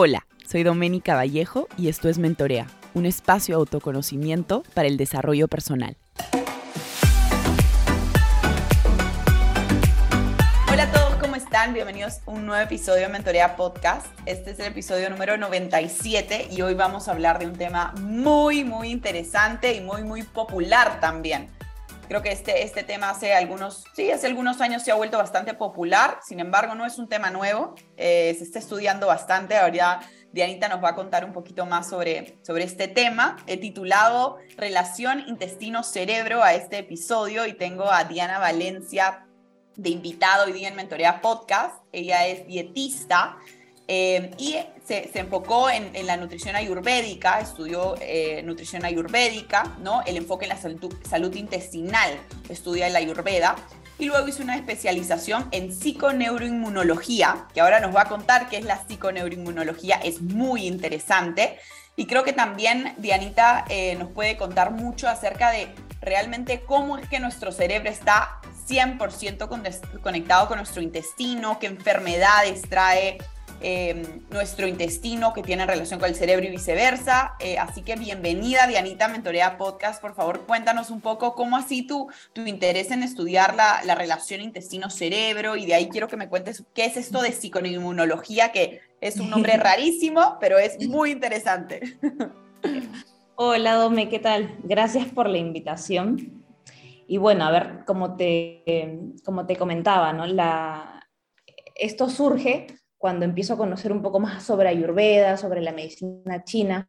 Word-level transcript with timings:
Hola, 0.00 0.28
soy 0.46 0.62
Doménica 0.62 1.16
Vallejo 1.16 1.66
y 1.76 1.88
esto 1.88 2.08
es 2.08 2.18
Mentorea, 2.18 2.68
un 2.94 3.04
espacio 3.04 3.56
de 3.56 3.58
autoconocimiento 3.58 4.62
para 4.72 4.86
el 4.86 4.96
desarrollo 4.96 5.48
personal. 5.48 5.96
Hola 10.70 10.84
a 10.84 10.92
todos, 10.92 11.16
¿cómo 11.16 11.34
están? 11.34 11.74
Bienvenidos 11.74 12.20
a 12.24 12.30
un 12.30 12.46
nuevo 12.46 12.62
episodio 12.62 13.08
de 13.08 13.08
Mentorea 13.08 13.56
Podcast. 13.56 14.06
Este 14.24 14.52
es 14.52 14.60
el 14.60 14.66
episodio 14.66 15.10
número 15.10 15.36
97 15.36 16.46
y 16.52 16.62
hoy 16.62 16.74
vamos 16.74 17.08
a 17.08 17.10
hablar 17.10 17.40
de 17.40 17.46
un 17.46 17.56
tema 17.56 17.92
muy, 18.00 18.62
muy 18.62 18.90
interesante 18.90 19.74
y 19.74 19.80
muy, 19.80 20.04
muy 20.04 20.22
popular 20.22 21.00
también 21.00 21.57
Creo 22.08 22.22
que 22.22 22.32
este, 22.32 22.62
este 22.62 22.82
tema 22.84 23.10
hace 23.10 23.34
algunos, 23.34 23.84
sí, 23.94 24.10
hace 24.10 24.26
algunos 24.26 24.62
años 24.62 24.82
se 24.82 24.90
ha 24.90 24.94
vuelto 24.94 25.18
bastante 25.18 25.52
popular, 25.52 26.20
sin 26.26 26.40
embargo 26.40 26.74
no 26.74 26.86
es 26.86 26.98
un 26.98 27.06
tema 27.06 27.30
nuevo, 27.30 27.74
eh, 27.98 28.34
se 28.38 28.44
está 28.44 28.58
estudiando 28.58 29.06
bastante, 29.06 29.58
ahora 29.58 30.00
Dianita 30.32 30.68
nos 30.68 30.82
va 30.82 30.90
a 30.90 30.94
contar 30.94 31.26
un 31.26 31.34
poquito 31.34 31.66
más 31.66 31.88
sobre, 31.88 32.38
sobre 32.42 32.64
este 32.64 32.88
tema. 32.88 33.36
He 33.46 33.58
titulado 33.58 34.38
Relación 34.56 35.20
intestino-cerebro 35.26 36.42
a 36.42 36.54
este 36.54 36.78
episodio 36.78 37.46
y 37.46 37.52
tengo 37.52 37.90
a 37.90 38.04
Diana 38.04 38.38
Valencia 38.38 39.26
de 39.76 39.90
invitado 39.90 40.46
hoy 40.46 40.52
día 40.52 40.68
en 40.68 40.76
Mentorea 40.76 41.20
Podcast. 41.20 41.76
Ella 41.92 42.26
es 42.26 42.46
dietista, 42.46 43.36
eh, 43.90 44.32
y 44.36 44.54
se, 44.84 45.10
enfocó 45.14 45.70
en, 45.70 46.06
la 46.06 46.18
nutrición 46.18 46.54
ayurvédica, 46.56 47.40
estudió 47.40 47.94
eh, 48.02 48.42
nutrición 48.44 48.84
ayurvédica, 48.84 49.76
¿no? 49.80 50.02
el 50.04 50.18
enfoque 50.18 50.44
en 50.44 50.50
la 50.50 50.58
salud, 50.58 51.34
intestinal, 51.34 52.10
estudia 52.50 52.90
la 52.90 52.98
ayurveda, 52.98 53.56
y 53.98 54.04
luego 54.04 54.28
hizo 54.28 54.42
una 54.42 54.56
especialización 54.56 55.48
en 55.52 55.72
psiconeuroinmunología, 55.72 57.46
que 57.54 57.62
ahora 57.62 57.80
nos 57.80 57.96
va 57.96 58.02
a 58.02 58.08
contar 58.08 58.50
qué 58.50 58.58
es 58.58 58.64
la 58.64 58.86
psiconeuroinmunología, 58.86 59.96
es 59.96 60.20
muy 60.20 60.66
interesante. 60.66 61.58
Y 61.96 62.06
creo 62.06 62.22
que 62.22 62.32
también 62.32 62.94
Dianita 62.98 63.64
eh, 63.70 63.96
nos 63.96 64.12
puede 64.12 64.36
contar 64.36 64.70
mucho 64.70 65.08
acerca 65.08 65.50
de 65.50 65.74
realmente 66.00 66.60
cómo 66.60 66.98
es 66.98 67.08
que 67.08 67.18
nuestro 67.20 67.50
cerebro 67.50 67.90
está 67.90 68.40
100% 68.68 70.00
conectado 70.00 70.46
con 70.46 70.58
nuestro 70.58 70.80
intestino, 70.82 71.58
qué 71.58 71.66
enfermedades 71.66 72.62
trae 72.68 73.18
Em, 73.60 74.22
nuestro 74.30 74.68
intestino 74.68 75.32
que 75.32 75.42
tiene 75.42 75.66
relación 75.66 75.98
con 75.98 76.08
el 76.08 76.14
cerebro 76.14 76.46
y 76.46 76.50
viceversa. 76.50 77.34
Eh, 77.40 77.58
así 77.58 77.82
que 77.82 77.96
bienvenida, 77.96 78.68
Dianita 78.68 79.08
Mentorea 79.08 79.58
Podcast. 79.58 80.00
Por 80.00 80.14
favor, 80.14 80.46
cuéntanos 80.46 80.90
un 80.90 81.00
poco 81.00 81.34
cómo 81.34 81.56
así 81.56 81.84
tu, 81.84 82.08
tu 82.32 82.46
interés 82.46 82.92
en 82.92 83.02
estudiar 83.02 83.56
la, 83.56 83.80
la 83.84 83.96
relación 83.96 84.42
intestino-cerebro 84.42 85.56
y 85.56 85.66
de 85.66 85.74
ahí 85.74 85.88
quiero 85.88 86.06
que 86.06 86.16
me 86.16 86.28
cuentes 86.28 86.62
qué 86.72 86.84
es 86.84 86.96
esto 86.96 87.20
de 87.20 87.32
psicoinmunología, 87.32 88.52
que 88.52 88.80
es 89.00 89.18
un 89.18 89.28
nombre 89.28 89.56
rarísimo, 89.56 90.36
pero 90.40 90.56
es 90.58 90.86
muy 90.86 91.10
interesante. 91.10 91.98
Hola, 93.34 93.74
Dome, 93.74 94.08
¿qué 94.08 94.20
tal? 94.20 94.56
Gracias 94.62 95.06
por 95.08 95.28
la 95.28 95.38
invitación. 95.38 96.44
Y 97.08 97.16
bueno, 97.16 97.44
a 97.44 97.50
ver, 97.50 97.84
como 97.86 98.14
te, 98.14 99.12
como 99.24 99.46
te 99.46 99.56
comentaba, 99.56 100.12
¿no? 100.12 100.26
La, 100.26 101.08
esto 101.74 102.08
surge 102.08 102.77
cuando 102.98 103.24
empiezo 103.24 103.54
a 103.54 103.58
conocer 103.58 103.92
un 103.92 104.02
poco 104.02 104.20
más 104.20 104.42
sobre 104.42 104.68
Ayurveda, 104.68 105.36
sobre 105.36 105.62
la 105.62 105.72
medicina 105.72 106.44
china, 106.44 106.86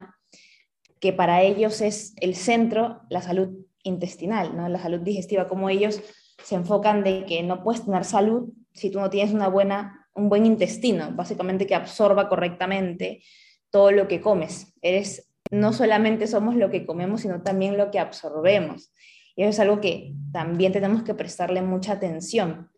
que 0.99 1.13
para 1.13 1.41
ellos 1.43 1.81
es 1.81 2.13
el 2.17 2.35
centro 2.35 3.01
la 3.09 3.21
salud 3.21 3.49
intestinal, 3.83 4.57
¿no? 4.57 4.67
la 4.67 4.79
salud 4.79 4.99
digestiva, 4.99 5.47
como 5.47 5.69
ellos 5.69 6.01
se 6.43 6.55
enfocan 6.55 7.03
de 7.03 7.25
que 7.25 7.43
no 7.43 7.63
puedes 7.63 7.85
tener 7.85 8.03
salud 8.03 8.51
si 8.73 8.89
tú 8.89 8.99
no 8.99 9.09
tienes 9.09 9.33
una 9.33 9.47
buena, 9.47 10.07
un 10.13 10.29
buen 10.29 10.45
intestino, 10.45 11.11
básicamente 11.13 11.67
que 11.67 11.75
absorba 11.75 12.27
correctamente 12.27 13.23
todo 13.69 13.91
lo 13.91 14.07
que 14.07 14.21
comes. 14.21 14.73
Eres, 14.81 15.31
no 15.51 15.73
solamente 15.73 16.27
somos 16.27 16.55
lo 16.55 16.69
que 16.69 16.85
comemos, 16.85 17.21
sino 17.21 17.41
también 17.41 17.77
lo 17.77 17.91
que 17.91 17.99
absorbemos. 17.99 18.91
Y 19.35 19.43
eso 19.43 19.49
es 19.51 19.59
algo 19.59 19.79
que 19.79 20.13
también 20.31 20.71
tenemos 20.71 21.03
que 21.03 21.13
prestarle 21.13 21.61
mucha 21.61 21.93
atención. 21.93 22.69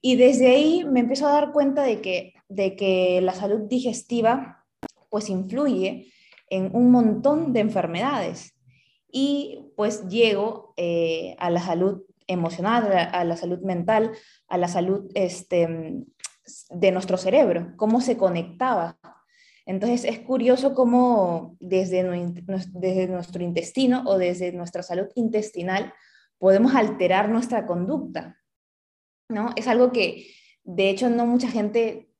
Y 0.00 0.16
desde 0.16 0.48
ahí 0.48 0.84
me 0.84 1.00
empiezo 1.00 1.26
a 1.26 1.32
dar 1.32 1.52
cuenta 1.52 1.82
de 1.82 2.00
que, 2.00 2.34
de 2.54 2.76
que 2.76 3.20
la 3.20 3.34
salud 3.34 3.62
digestiva 3.68 4.64
pues 5.10 5.28
influye 5.28 6.12
en 6.50 6.74
un 6.74 6.90
montón 6.90 7.52
de 7.52 7.60
enfermedades. 7.60 8.54
Y 9.10 9.72
pues 9.76 10.08
llego 10.08 10.74
eh, 10.76 11.36
a 11.38 11.50
la 11.50 11.60
salud 11.60 12.02
emocional, 12.26 12.90
a 13.12 13.24
la 13.24 13.36
salud 13.36 13.60
mental, 13.60 14.12
a 14.48 14.58
la 14.58 14.68
salud 14.68 15.10
este, 15.14 16.04
de 16.70 16.92
nuestro 16.92 17.16
cerebro, 17.16 17.74
cómo 17.76 18.00
se 18.00 18.16
conectaba. 18.16 18.98
Entonces 19.66 20.04
es 20.04 20.18
curioso 20.20 20.74
cómo 20.74 21.56
desde, 21.60 22.02
desde 22.72 23.08
nuestro 23.08 23.42
intestino 23.42 24.02
o 24.06 24.18
desde 24.18 24.52
nuestra 24.52 24.82
salud 24.82 25.06
intestinal 25.14 25.94
podemos 26.38 26.74
alterar 26.74 27.28
nuestra 27.28 27.66
conducta. 27.66 28.38
¿no? 29.28 29.50
Es 29.56 29.68
algo 29.68 29.92
que 29.92 30.26
de 30.64 30.90
hecho 30.90 31.08
no 31.08 31.26
mucha 31.26 31.48
gente 31.48 32.10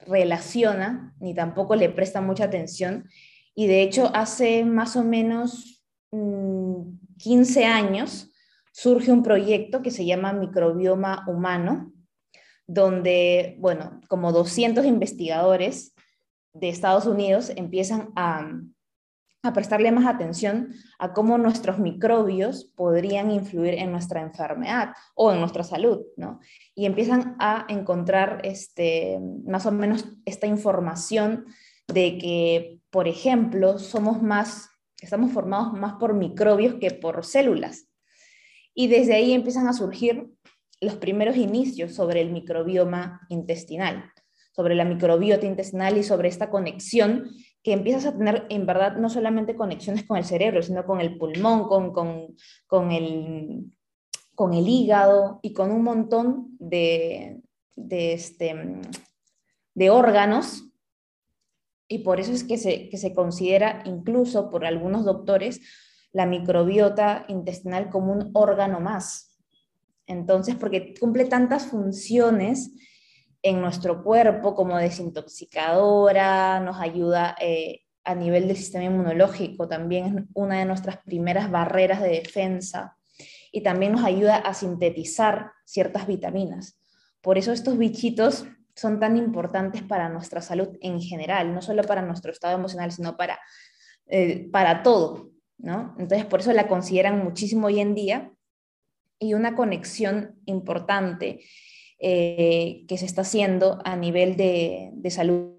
relaciona 0.00 1.14
ni 1.20 1.34
tampoco 1.34 1.76
le 1.76 1.88
presta 1.90 2.20
mucha 2.20 2.44
atención. 2.44 3.08
Y 3.54 3.66
de 3.66 3.82
hecho 3.82 4.10
hace 4.14 4.64
más 4.64 4.96
o 4.96 5.04
menos 5.04 5.84
15 6.10 7.60
mm, 7.60 7.64
años 7.64 8.30
surge 8.72 9.10
un 9.10 9.22
proyecto 9.22 9.82
que 9.82 9.90
se 9.90 10.04
llama 10.04 10.32
Microbioma 10.32 11.24
Humano, 11.26 11.92
donde, 12.66 13.56
bueno, 13.58 14.00
como 14.08 14.30
200 14.32 14.84
investigadores 14.84 15.94
de 16.52 16.68
Estados 16.68 17.06
Unidos 17.06 17.50
empiezan 17.56 18.10
a, 18.14 18.48
a 19.48 19.52
prestarle 19.52 19.90
más 19.90 20.06
atención 20.06 20.74
a 20.98 21.12
cómo 21.12 21.38
nuestros 21.38 21.78
microbios 21.78 22.64
podrían 22.76 23.30
influir 23.30 23.74
en 23.74 23.90
nuestra 23.90 24.22
enfermedad 24.22 24.90
o 25.14 25.32
en 25.32 25.40
nuestra 25.40 25.64
salud, 25.64 26.02
¿no? 26.16 26.40
Y 26.74 26.86
empiezan 26.86 27.36
a 27.38 27.66
encontrar 27.68 28.40
este, 28.44 29.18
más 29.44 29.66
o 29.66 29.72
menos 29.72 30.06
esta 30.24 30.46
información 30.46 31.46
de 31.88 32.18
que, 32.18 32.80
por 32.90 33.08
ejemplo, 33.08 33.78
somos 33.78 34.22
más, 34.22 34.70
estamos 35.00 35.32
formados 35.32 35.72
más 35.72 35.94
por 35.94 36.14
microbios 36.14 36.74
que 36.74 36.90
por 36.90 37.24
células. 37.24 37.88
Y 38.74 38.86
desde 38.86 39.14
ahí 39.14 39.32
empiezan 39.32 39.66
a 39.66 39.72
surgir 39.72 40.28
los 40.80 40.96
primeros 40.96 41.36
inicios 41.36 41.94
sobre 41.94 42.20
el 42.20 42.30
microbioma 42.30 43.22
intestinal, 43.28 44.12
sobre 44.52 44.74
la 44.74 44.84
microbiota 44.84 45.46
intestinal 45.46 45.96
y 45.98 46.02
sobre 46.02 46.28
esta 46.28 46.50
conexión 46.50 47.30
que 47.62 47.72
empiezas 47.72 48.06
a 48.06 48.16
tener 48.16 48.46
en 48.50 48.66
verdad 48.66 48.96
no 48.96 49.10
solamente 49.10 49.56
conexiones 49.56 50.04
con 50.04 50.16
el 50.16 50.24
cerebro, 50.24 50.62
sino 50.62 50.84
con 50.86 51.00
el 51.00 51.18
pulmón, 51.18 51.68
con, 51.68 51.92
con, 51.92 52.36
con, 52.66 52.92
el, 52.92 53.64
con 54.34 54.54
el 54.54 54.68
hígado 54.68 55.40
y 55.42 55.52
con 55.52 55.70
un 55.70 55.82
montón 55.82 56.56
de, 56.58 57.40
de, 57.74 58.12
este, 58.12 58.54
de 59.74 59.90
órganos. 59.90 60.64
Y 61.88 62.00
por 62.00 62.20
eso 62.20 62.32
es 62.32 62.44
que 62.44 62.58
se, 62.58 62.88
que 62.90 62.98
se 62.98 63.14
considera 63.14 63.82
incluso 63.86 64.50
por 64.50 64.64
algunos 64.64 65.04
doctores 65.04 65.60
la 66.12 66.26
microbiota 66.26 67.24
intestinal 67.28 67.90
como 67.90 68.12
un 68.12 68.30
órgano 68.34 68.80
más. 68.80 69.36
Entonces, 70.06 70.54
porque 70.54 70.94
cumple 70.98 71.26
tantas 71.26 71.66
funciones 71.66 72.72
en 73.42 73.60
nuestro 73.60 74.02
cuerpo 74.02 74.54
como 74.54 74.76
desintoxicadora, 74.76 76.60
nos 76.60 76.78
ayuda 76.80 77.36
eh, 77.40 77.82
a 78.04 78.14
nivel 78.14 78.48
del 78.48 78.56
sistema 78.56 78.84
inmunológico, 78.84 79.68
también 79.68 80.18
es 80.18 80.24
una 80.34 80.58
de 80.58 80.64
nuestras 80.64 80.98
primeras 80.98 81.50
barreras 81.50 82.02
de 82.02 82.08
defensa 82.08 82.96
y 83.52 83.62
también 83.62 83.92
nos 83.92 84.04
ayuda 84.04 84.36
a 84.36 84.54
sintetizar 84.54 85.52
ciertas 85.64 86.06
vitaminas. 86.06 86.80
Por 87.20 87.38
eso 87.38 87.52
estos 87.52 87.76
bichitos 87.78 88.46
son 88.74 89.00
tan 89.00 89.16
importantes 89.16 89.82
para 89.82 90.08
nuestra 90.08 90.40
salud 90.40 90.68
en 90.80 91.00
general, 91.00 91.52
no 91.52 91.62
solo 91.62 91.82
para 91.82 92.02
nuestro 92.02 92.32
estado 92.32 92.56
emocional, 92.56 92.92
sino 92.92 93.16
para, 93.16 93.38
eh, 94.06 94.48
para 94.50 94.82
todo. 94.82 95.30
¿no? 95.58 95.94
Entonces, 95.98 96.24
por 96.26 96.40
eso 96.40 96.52
la 96.52 96.68
consideran 96.68 97.22
muchísimo 97.22 97.66
hoy 97.66 97.80
en 97.80 97.94
día 97.94 98.32
y 99.18 99.34
una 99.34 99.56
conexión 99.56 100.40
importante 100.46 101.40
eh, 102.00 102.84
que 102.86 102.96
se 102.96 103.06
está 103.06 103.22
haciendo 103.22 103.80
a 103.84 103.96
nivel 103.96 104.36
de, 104.36 104.92
salud 105.10 105.54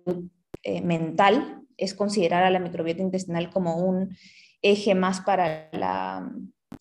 eh, 0.64 0.82
mental 0.82 1.64
es 1.76 1.94
considerar 1.94 2.44
a 2.44 2.50
la 2.50 2.60
microbiota 2.60 3.02
intestinal 3.02 3.50
como 3.50 3.78
un 3.78 4.16
eje 4.62 4.96
más 4.96 5.20
para 5.20 5.70
la 5.74 6.32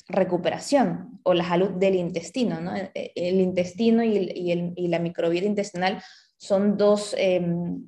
recuperación 0.09 1.21
o 1.25 1.35
la 1.35 1.45
salud 1.45 1.71
del 1.71 1.97
intestino. 1.97 2.61
E, 2.77 3.13
el, 3.17 3.41
intestino 3.41 4.05
y, 4.05 4.89
la 4.89 5.01
microbiota 5.01 5.47
intestinal 5.47 6.03
son 6.37 6.77
dos 6.77 7.17
em, 7.19 7.83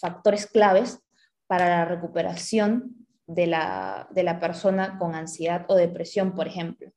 factores 0.00 0.46
claves 0.46 0.98
para 1.46 1.68
la 1.68 1.84
recuperación 1.84 3.06
de 3.24 3.46
la 3.46 4.38
persona 4.40 4.98
con 4.98 5.14
ansiedad 5.14 5.64
o 5.68 5.76
depresión, 5.76 6.34
por 6.34 6.48
ejemplo. 6.48 6.90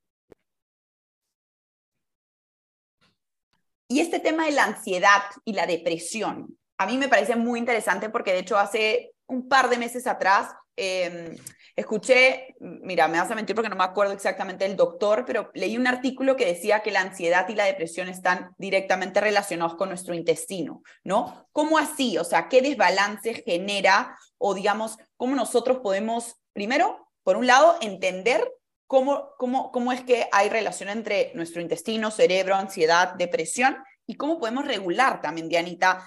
Y 3.91 3.99
este 3.99 4.21
tema 4.21 4.45
de 4.45 4.53
la 4.53 4.63
ansiedad 4.63 5.21
y 5.43 5.51
la 5.51 5.67
depresión, 5.67 6.57
a 6.77 6.85
mí 6.85 6.97
me 6.97 7.09
parece 7.09 7.35
muy 7.35 7.59
interesante 7.59 8.09
porque 8.09 8.31
de 8.31 8.39
hecho 8.39 8.57
hace 8.57 9.11
un 9.27 9.49
par 9.49 9.69
de 9.69 9.77
meses 9.77 10.07
atrás 10.07 10.47
em, 10.77 11.35
escuché, 11.75 12.55
mira, 12.61 13.09
me 13.09 13.19
vas 13.19 13.29
a 13.29 13.35
mentir 13.35 13.53
porque 13.53 13.67
no 13.67 13.75
me 13.75 13.83
acuerdo 13.83 14.13
exactamente 14.13 14.65
el 14.65 14.77
doctor, 14.77 15.25
pero 15.27 15.51
leí 15.55 15.75
un 15.75 15.87
artículo 15.87 16.37
que 16.37 16.45
decía 16.45 16.79
que 16.79 16.91
la 16.91 17.01
ansiedad 17.01 17.49
y 17.49 17.55
la 17.55 17.65
depresión 17.65 18.07
están 18.07 18.55
directamente 18.57 19.19
relacionados 19.19 19.75
con 19.75 19.89
nuestro 19.89 20.13
intestino, 20.13 20.83
¿no? 21.03 21.49
¿Cómo 21.51 21.77
así? 21.77 22.17
O 22.17 22.23
sea, 22.23 22.47
¿qué 22.47 22.61
desbalance 22.61 23.43
genera 23.43 24.17
o 24.37 24.53
digamos, 24.53 24.95
cómo 25.17 25.35
nosotros 25.35 25.79
podemos, 25.83 26.37
primero, 26.53 27.09
por 27.23 27.35
un 27.35 27.45
lado, 27.45 27.75
entender 27.81 28.49
cómo, 28.91 29.29
cómo, 29.37 29.71
cómo 29.71 29.93
es 29.93 30.01
que 30.01 30.27
hay 30.33 30.49
relación 30.49 30.89
entre 30.89 31.31
nuestro 31.33 31.61
intestino, 31.61 32.11
cerebro, 32.11 32.55
ansiedad, 32.55 33.13
depresión? 33.13 33.77
y 34.05 34.15
cómo 34.15 34.37
podemos 34.37 34.67
regular 34.67 35.21
también, 35.21 35.47
Dianita, 35.47 36.05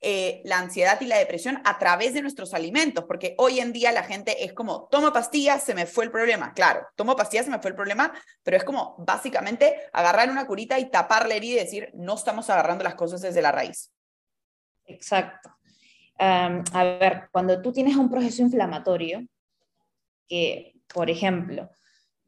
eh, 0.00 0.42
la 0.44 0.58
ansiedad 0.58 1.00
y 1.00 1.06
la 1.06 1.18
depresión 1.18 1.62
a 1.64 1.78
través 1.78 2.12
de 2.12 2.20
nuestros 2.20 2.52
alimentos, 2.52 3.04
porque 3.04 3.36
hoy 3.38 3.60
en 3.60 3.72
día 3.72 3.92
la 3.92 4.02
gente 4.02 4.44
es 4.44 4.52
como, 4.52 4.88
tomo 4.90 5.12
pastillas, 5.12 5.62
se 5.62 5.72
me 5.72 5.86
fue 5.86 6.06
el 6.06 6.10
problema. 6.10 6.52
Claro, 6.52 6.84
tomo 6.96 7.14
pastillas, 7.14 7.44
se 7.44 7.52
me 7.52 7.60
fue 7.60 7.70
el 7.70 7.76
problema, 7.76 8.12
pero 8.42 8.56
es 8.56 8.64
como 8.64 8.96
básicamente 8.98 9.82
agarrar 9.92 10.28
una 10.28 10.48
curita 10.48 10.80
y 10.80 10.90
tapar 10.90 11.28
la 11.28 11.36
herida 11.36 11.60
y 11.60 11.64
decir, 11.64 11.92
no 11.94 12.16
estamos 12.16 12.50
agarrando 12.50 12.82
las 12.82 12.96
cosas 12.96 13.20
desde 13.20 13.40
la 13.40 13.52
raíz. 13.52 13.92
Exacto. 14.86 15.56
a 16.18 16.84
ver, 16.98 17.28
cuando 17.30 17.62
tú 17.62 17.72
tienes 17.72 17.94
un 17.94 18.10
proceso 18.10 18.42
inflamatorio, 18.42 19.24
que, 20.26 20.74
por 20.92 21.08
ejemplo, 21.08 21.70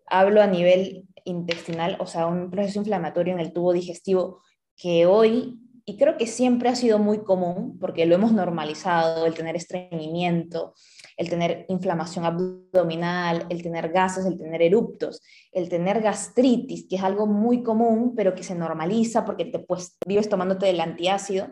hablo 0.06 0.42
a 0.42 0.46
nivel 0.46 1.04
intestinal, 1.24 1.96
o 2.00 2.06
sea, 2.06 2.26
un 2.26 2.50
proceso 2.50 2.78
inflamatorio 2.78 3.34
en 3.34 3.40
el 3.40 3.52
tubo 3.52 3.72
digestivo 3.72 4.42
que 4.76 5.06
hoy 5.06 5.58
y 5.88 5.96
creo 5.96 6.16
que 6.16 6.26
siempre 6.26 6.68
ha 6.68 6.74
sido 6.74 6.98
muy 6.98 7.22
común, 7.22 7.78
porque 7.78 8.06
lo 8.06 8.16
hemos 8.16 8.32
normalizado, 8.32 9.24
el 9.24 9.34
tener 9.34 9.54
estreñimiento, 9.54 10.74
el 11.16 11.30
tener 11.30 11.64
inflamación 11.68 12.24
abdominal, 12.24 13.46
el 13.50 13.62
tener 13.62 13.92
gases, 13.92 14.26
el 14.26 14.36
tener 14.36 14.62
eruptos, 14.62 15.22
el 15.52 15.68
tener 15.68 16.02
gastritis, 16.02 16.88
que 16.88 16.96
es 16.96 17.04
algo 17.04 17.28
muy 17.28 17.62
común, 17.62 18.14
pero 18.16 18.34
que 18.34 18.42
se 18.42 18.56
normaliza 18.56 19.24
porque 19.24 19.44
te 19.44 19.60
pues, 19.60 19.96
vives 20.04 20.28
tomándote 20.28 20.68
el 20.68 20.80
antiácido. 20.80 21.50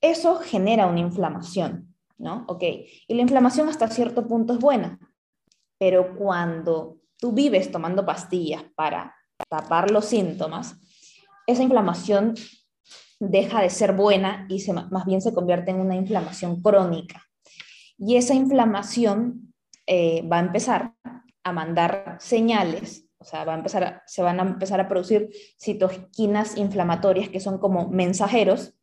Eso 0.00 0.36
genera 0.36 0.86
una 0.86 1.00
inflamación, 1.00 1.96
¿no? 2.16 2.44
Ok, 2.46 2.62
y 2.62 3.14
la 3.14 3.22
inflamación 3.22 3.68
hasta 3.68 3.88
cierto 3.88 4.28
punto 4.28 4.52
es 4.52 4.60
buena, 4.60 5.00
pero 5.78 6.14
cuando 6.14 6.98
tú 7.18 7.32
vives 7.32 7.70
tomando 7.70 8.06
pastillas 8.06 8.64
para 8.74 9.14
tapar 9.48 9.90
los 9.90 10.06
síntomas, 10.06 10.76
esa 11.46 11.62
inflamación 11.62 12.34
deja 13.20 13.60
de 13.62 13.70
ser 13.70 13.94
buena 13.94 14.46
y 14.48 14.64
más 14.90 15.04
bien 15.06 15.20
se 15.20 15.32
convierte 15.32 15.70
en 15.70 15.80
una 15.80 15.96
inflamación 15.96 16.62
crónica. 16.62 17.24
Y 17.96 18.16
esa 18.16 18.34
inflamación 18.34 19.54
eh, 19.86 20.22
va 20.28 20.36
a 20.36 20.40
empezar 20.40 20.94
a 21.42 21.52
mandar 21.52 22.18
señales, 22.20 23.08
o 23.18 23.24
sea, 23.24 23.44
va 23.44 23.54
a 23.54 23.56
empezar 23.56 24.02
se 24.06 24.22
van 24.22 24.38
a 24.38 24.44
empezar 24.44 24.80
a 24.80 24.88
producir 24.88 25.30
citoquinas 25.58 26.56
inflamatorias 26.56 27.28
que 27.28 27.40
son 27.40 27.58
como 27.58 27.88
mensajeros 27.88 28.74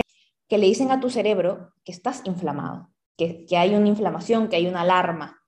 que 0.50 0.58
le 0.58 0.66
dicen 0.66 0.92
a 0.92 1.00
tu 1.00 1.10
cerebro 1.10 1.74
que 1.84 1.92
estás 1.92 2.22
inflamado, 2.26 2.92
que, 3.18 3.46
que 3.46 3.58
hay 3.58 3.74
una 3.76 3.88
inflamación, 3.88 4.50
que 4.50 4.58
hay 4.58 4.68
una 4.68 4.82
alarma. 4.82 5.42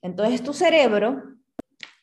Entonces 0.00 0.42
tu 0.42 0.52
cerebro 0.52 1.22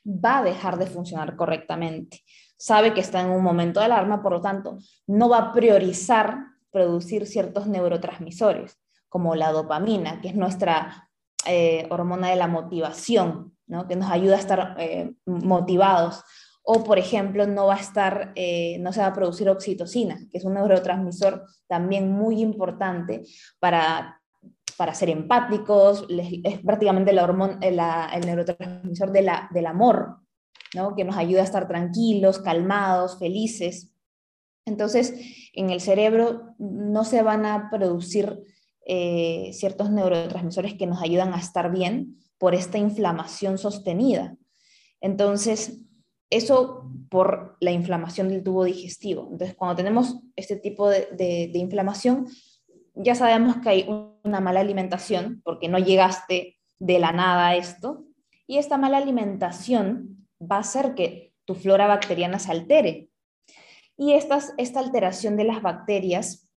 va 0.06 0.40
a 0.40 0.44
dejar 0.44 0.78
de 0.78 0.88
funcionar 0.88 1.36
correctamente 1.36 2.24
sabe 2.62 2.94
que 2.94 3.02
está 3.02 3.22
en 3.22 3.32
un 3.32 3.42
momento 3.42 3.80
de 3.80 3.88
alarma, 3.88 4.22
por 4.22 4.34
lo 4.34 4.42
tanto, 4.42 4.78
no 5.08 5.30
va 5.30 5.38
a 5.40 5.52
priorizar 5.52 6.38
producir 6.70 7.26
ciertos 7.26 7.66
neurotransmisores, 7.66 8.80
como 9.10 9.34
la 9.34 9.52
dopamina, 9.52 10.22
que 10.22 10.28
es 10.28 10.36
nuestra 10.36 11.10
eh, 11.48 11.88
hormona 11.90 12.30
de 12.30 12.36
la 12.36 12.46
motivación, 12.46 13.58
¿no? 13.66 13.88
que 13.88 13.96
nos 13.96 14.12
ayuda 14.12 14.36
a 14.36 14.40
estar 14.40 14.76
eh, 14.78 15.12
motivados. 15.26 16.24
O, 16.62 16.84
por 16.84 17.00
ejemplo, 17.00 17.48
no 17.48 17.66
va 17.66 17.78
a 17.78 17.80
estar, 17.80 18.32
eh, 18.36 18.78
no 18.80 18.94
se 18.94 19.02
va 19.02 19.08
a 19.08 19.14
producir 19.14 19.50
oxitocina, 19.50 20.20
que 20.32 20.38
es 20.38 20.46
un 20.46 20.54
neurotransmisor 20.54 21.48
también 21.68 22.12
muy 22.12 22.42
importante 22.42 23.24
para, 23.60 24.21
para 24.82 24.96
ser 24.96 25.12
empáticos, 25.12 26.08
es 26.10 26.60
prácticamente 26.62 27.14
la 27.14 27.24
hormona, 27.24 27.60
el 27.62 28.26
neurotransmisor 28.26 29.12
del 29.12 29.66
amor, 29.68 30.18
que 30.98 31.04
nos 31.04 31.18
ayuda 31.18 31.42
a 31.42 31.44
estar 31.44 31.68
tranquilos, 31.68 32.40
calmados, 32.40 33.20
felices. 33.20 33.94
Entonces, 34.66 35.14
en 35.54 35.70
el 35.70 35.82
cerebro 35.82 36.56
no 36.58 37.04
se 37.04 37.22
van 37.22 37.46
a 37.46 37.70
producir 37.70 38.40
eh, 38.88 39.52
ciertos 39.54 39.92
neurotransmisores 39.92 40.74
que 40.74 40.88
nos 40.88 41.00
ayudan 41.04 41.36
a 41.36 41.40
estar 41.40 41.72
bien 41.72 42.18
por 42.40 42.56
esta 42.56 42.80
inflamación 42.80 43.60
sostenida. 43.60 44.36
Entonces, 45.00 45.78
eso 46.32 46.92
por 47.12 47.56
la 47.60 47.70
inflamación 47.70 48.30
del 48.30 48.42
tubo 48.42 48.64
digestivo. 48.64 49.30
Entonces, 49.32 49.56
cuando 49.56 49.76
tenemos 49.76 50.18
este 50.36 50.56
tipo 50.56 50.90
de 50.90 51.52
inflamación, 51.54 52.26
ya 53.04 53.16
sabemos 53.16 53.58
que 53.58 53.70
hay 53.70 53.88
una 54.24 54.40
mala 54.40 54.60
alimentación, 54.60 55.42
porque 55.44 55.68
no 55.68 55.80
llegaste 55.80 56.60
de 56.80 57.00
la 57.00 57.12
nada 57.12 57.50
a 57.50 57.56
esto, 57.56 58.06
y 58.48 58.58
esta 58.58 58.78
mala 58.78 58.98
alimentación 58.98 60.28
va 60.40 60.58
a 60.58 60.62
hacer 60.62 60.96
que 60.96 61.34
tu 61.46 61.56
flora 61.56 61.88
bacteriana 61.88 62.40
se 62.40 62.52
altere. 62.52 63.10
Y 63.98 64.14
esta 64.14 64.80
alteración 64.80 65.38
de 65.38 65.44
las 65.44 65.62
bacterias, 65.62 66.50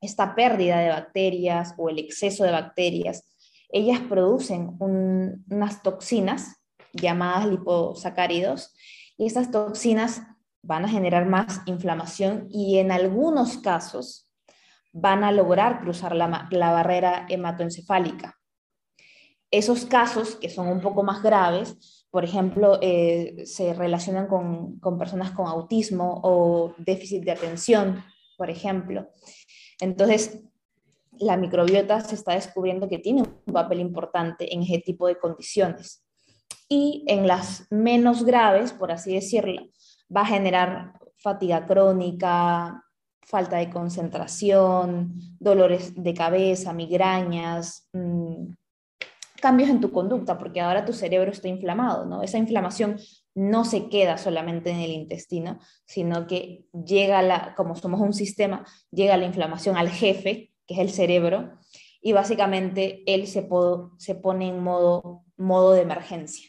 esta 0.00 0.34
pérdida 0.34 0.78
de 0.78 0.88
bacterias 0.88 1.74
o 1.76 1.88
el 1.88 1.98
exceso 1.98 2.44
de 2.44 2.50
bacterias, 2.50 3.24
ellas 3.68 4.00
producen 4.00 4.76
unas 4.78 5.82
toxinas 5.82 6.56
llamadas 6.92 7.46
liposacáridos 7.46 8.74
y 9.16 9.26
estas 9.26 9.50
toxinas 9.50 10.22
van 10.62 10.84
a 10.84 10.88
generar 10.88 11.26
más 11.26 11.62
inflamación 11.66 12.46
y 12.50 12.78
en 12.78 12.92
algunos 12.92 13.58
casos 13.58 14.31
van 14.92 15.24
a 15.24 15.32
lograr 15.32 15.80
cruzar 15.80 16.14
la, 16.14 16.48
barrera 16.50 17.26
hematoencefálica. 17.28 18.38
Esos 19.50 19.84
casos, 19.84 20.36
que 20.36 20.48
son 20.48 20.68
un 20.68 20.80
poco 20.80 21.02
más 21.02 21.22
graves, 21.22 22.06
por 22.10 22.24
ejemplo, 22.24 22.78
eh, 22.82 23.42
se 23.44 23.74
relacionan 23.74 24.26
con, 24.26 24.78
personas 24.98 25.30
con 25.32 25.46
autismo 25.46 26.20
o 26.22 26.74
déficit 26.78 27.24
de 27.24 27.32
atención, 27.32 28.04
por 28.36 28.50
ejemplo. 28.50 29.08
Entonces, 29.80 30.42
la 31.18 31.36
microbiota 31.36 32.00
se 32.00 32.14
está 32.14 32.34
descubriendo 32.34 32.88
que 32.88 32.98
tiene 32.98 33.22
un 33.22 33.52
papel 33.52 33.80
importante 33.80 34.52
en 34.54 34.62
ese 34.62 34.78
tipo 34.78 35.06
de 35.06 35.18
condiciones. 35.18 36.04
Y 36.68 37.04
en 37.06 37.26
las 37.26 37.66
menos 37.70 38.24
graves, 38.24 38.72
por 38.72 38.92
así 38.92 39.14
decirlo, 39.14 39.68
va 40.14 40.22
a 40.22 40.26
generar 40.26 40.94
fatiga 41.16 41.66
crónica, 41.66 42.82
falta 43.22 43.56
de 43.56 43.70
concentración, 43.70 45.14
dolores 45.38 45.94
de 45.94 46.14
cabeza, 46.14 46.72
migrañas, 46.72 47.88
mm, 47.92 48.52
cambios 49.40 49.70
en 49.70 49.80
tu 49.80 49.90
conducta, 49.90 50.38
porque 50.38 50.60
ahora 50.60 50.84
tu 50.84 50.92
cerebro 50.92 51.32
está 51.32 51.48
inflamado, 51.48 52.06
¿no? 52.06 52.22
Esa 52.22 52.38
inflamación 52.38 52.98
no 53.34 53.64
se 53.64 53.88
queda 53.88 54.16
solamente 54.18 54.70
en 54.70 54.80
el 54.80 54.92
intestino, 54.92 55.58
sino 55.84 56.26
que 56.26 56.66
llega 56.72 57.22
la, 57.22 57.54
como 57.56 57.74
somos 57.74 58.00
un 58.00 58.12
sistema, 58.12 58.64
llega 58.90 59.16
la 59.16 59.26
inflamación 59.26 59.76
al 59.76 59.88
jefe, 59.88 60.52
que 60.66 60.74
es 60.74 60.80
el 60.80 60.90
cerebro, 60.90 61.58
y 62.00 62.12
básicamente 62.12 63.02
él 63.06 63.26
se, 63.26 63.42
pone 63.42 64.48
en 64.48 64.62
modo, 64.62 65.24
modo 65.36 65.72
de 65.72 65.82
emergencia. 65.82 66.48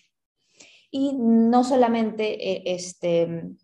Y 0.91 1.13
no 1.17 1.63
solamente 1.63 2.51
eh, 2.51 2.63
este, 2.65 3.55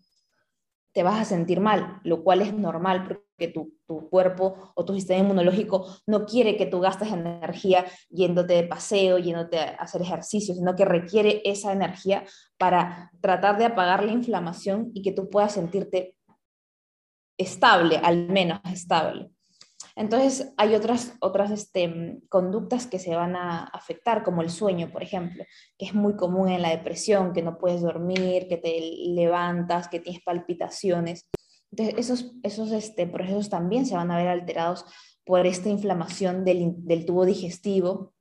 te 0.92 1.02
vas 1.02 1.20
a 1.20 1.24
sentir 1.24 1.60
mal, 1.60 2.00
lo 2.04 2.22
cual 2.22 2.42
es 2.42 2.52
normal 2.52 3.04
porque 3.06 3.48
tu, 3.48 3.74
tu, 3.86 4.08
cuerpo 4.08 4.72
o 4.74 4.84
tu 4.84 4.94
sistema 4.94 5.20
inmunológico 5.20 5.86
no 6.06 6.26
quiere 6.26 6.56
que 6.56 6.66
tú 6.66 6.80
gastes 6.80 7.12
energía 7.12 7.84
yéndote 8.08 8.54
de 8.54 8.64
paseo, 8.64 9.18
yéndote 9.18 9.58
a 9.58 9.76
hacer 9.76 10.02
ejercicio, 10.02 10.54
sino 10.54 10.74
que 10.74 10.84
requiere 10.84 11.42
esa 11.44 11.72
energía 11.72 12.24
para 12.58 13.10
tratar 13.20 13.56
de 13.58 13.66
apagar 13.66 14.04
la 14.04 14.12
inflamación 14.12 14.90
y 14.94 15.02
que 15.02 15.12
tú 15.12 15.30
puedas 15.30 15.52
sentirte 15.52 16.16
estable, 17.38 17.96
al 17.96 18.28
menos 18.28 18.60
estable. 18.64 19.30
Entonces, 19.96 20.52
hay 20.56 20.74
otras, 20.74 21.14
otras 21.20 21.50
este, 21.50 22.20
conductas 22.28 22.86
que 22.86 22.98
se 22.98 23.14
van 23.14 23.36
a 23.36 23.64
afectar, 23.64 24.22
como 24.22 24.42
el 24.42 24.50
sueño, 24.50 24.90
por 24.90 25.02
ejemplo, 25.02 25.44
que 25.78 25.86
es 25.86 25.94
muy 25.94 26.16
común 26.16 26.48
en 26.48 26.62
la 26.62 26.70
depresión, 26.70 27.32
que 27.32 27.42
no 27.42 27.58
puedes 27.58 27.82
dormir, 27.82 28.46
que 28.48 28.56
te 28.56 28.80
levantas, 29.08 29.88
que 29.88 30.00
tienes 30.00 30.22
palpitaciones. 30.22 31.28
Entonces, 31.70 31.94
esos, 31.98 32.32
esos 32.42 32.72
este, 32.72 33.06
procesos 33.06 33.48
también 33.48 33.86
se 33.86 33.94
van 33.94 34.10
a 34.10 34.16
ver 34.16 34.28
alterados 34.28 34.84
por 35.24 35.46
esta 35.46 35.68
inflamación 35.68 36.44
del, 36.44 36.74
del 36.78 37.04
tubo 37.04 37.24
digestivo 37.24 38.14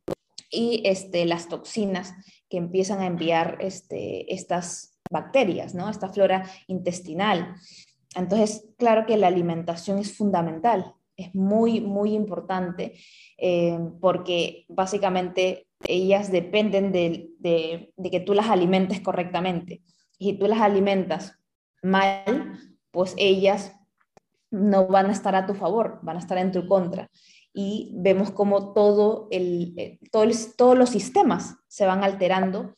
y 0.52 0.82
este, 0.86 1.26
las 1.26 1.48
toxinas 1.48 2.14
que 2.50 2.58
empiezan 2.58 3.00
a 3.02 3.06
enviar 3.06 3.58
este, 3.62 4.34
estas 4.34 4.98
bacterias, 5.10 5.74
¿no? 5.76 5.90
esta 5.90 6.10
flora 6.10 6.50
intestinal. 6.68 7.56
Entonces, 8.16 8.68
claro 8.78 9.06
que 9.06 9.18
la 9.18 9.28
alimentación 9.28 10.00
es 10.00 10.16
fundamental 10.16 10.96
es 11.20 11.36
muy, 11.36 11.82
muy 11.82 12.14
importante 12.14 12.94
eh, 13.38 13.78
porque 14.00 14.66
básicamente 14.68 15.68
ellas 15.88 16.32
dependen 16.32 16.92
de, 16.92 17.30
de, 17.40 18.10
que 18.10 18.20
tú 18.20 18.34
las 18.34 18.50
alimentes 18.50 19.02
correctamente. 19.02 19.82
Y 20.18 20.32
si 20.32 20.34
tú 20.38 20.48
las 20.48 20.62
alimentas 20.62 21.40
mal, 21.82 22.60
pues 22.92 23.14
ellas 23.18 23.74
no 24.52 24.88
van 24.88 25.08
a 25.08 25.12
estar 25.12 25.36
a 25.36 25.46
tu 25.46 25.54
favor, 25.54 26.00
van 26.02 26.18
a 26.18 26.20
estar 26.20 26.38
en 26.38 26.52
tu 26.52 26.68
contra. 26.68 27.10
Y 27.54 27.94
vemos 27.96 28.32
como 28.32 28.74
todo 28.74 29.28
el, 29.32 29.74
eh, 29.78 30.00
todos 30.12 30.78
los 30.78 30.90
sistemas 30.90 31.56
se 31.68 31.86
van 31.86 32.04
alterando 32.04 32.76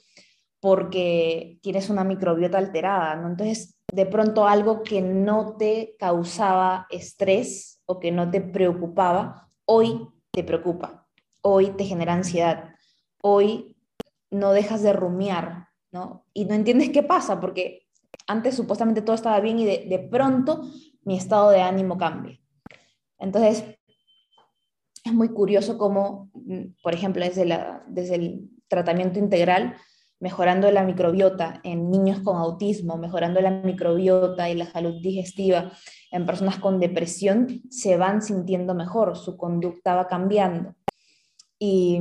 porque 0.61 1.57
tienes 1.61 1.89
una 1.89 2.03
microbiota 2.03 2.59
alterada, 2.59 3.15
¿no? 3.15 3.27
Entonces, 3.27 3.75
de 3.91 4.05
pronto 4.05 4.47
algo 4.47 4.83
que 4.83 5.01
no 5.01 5.57
te 5.57 5.95
causaba 5.99 6.87
estrés 6.91 7.81
o 7.85 7.99
que 7.99 8.11
no 8.11 8.29
te 8.29 8.41
preocupaba, 8.41 9.49
hoy 9.65 10.07
te 10.31 10.43
preocupa, 10.43 11.07
hoy 11.41 11.71
te 11.71 11.83
genera 11.83 12.13
ansiedad, 12.13 12.75
hoy 13.21 13.75
no 14.29 14.53
dejas 14.53 14.83
de 14.83 14.93
rumiar, 14.93 15.67
¿no? 15.91 16.25
Y 16.31 16.45
no 16.45 16.53
entiendes 16.53 16.91
qué 16.91 17.03
pasa, 17.03 17.41
porque 17.41 17.87
antes 18.27 18.55
supuestamente 18.55 19.01
todo 19.01 19.15
estaba 19.15 19.39
bien 19.39 19.59
y 19.59 19.65
de, 19.65 20.07
pronto 20.11 20.61
mi 21.03 21.17
estado 21.17 21.49
de 21.49 21.61
ánimo 21.61 21.97
cambia. 21.97 22.39
Entonces, 23.17 23.65
es 25.03 25.13
muy 25.13 25.29
curioso 25.29 25.79
cómo, 25.79 26.29
mm, 26.33 26.81
por 26.83 26.93
ejemplo, 26.93 27.25
desde, 27.25 27.45
la, 27.45 27.83
desde 27.87 28.15
el 28.15 28.49
tratamiento 28.67 29.17
integral, 29.17 29.75
mejorando 30.21 30.71
la 30.71 30.83
microbiota 30.83 31.59
en 31.63 31.89
niños 31.89 32.19
con 32.19 32.37
autismo, 32.37 32.95
mejorando 32.95 33.41
la 33.41 33.49
microbiota 33.49 34.49
y 34.49 34.55
la 34.55 34.67
salud 34.67 35.01
digestiva 35.01 35.71
en 36.11 36.25
personas 36.25 36.57
con 36.57 36.79
depresión, 36.79 37.61
se 37.69 37.97
van 37.97 38.21
sintiendo 38.21 38.75
mejor, 38.75 39.17
su 39.17 39.35
conducta 39.35 39.95
va 39.95 40.07
cambiando. 40.07 40.75
Y, 41.57 41.99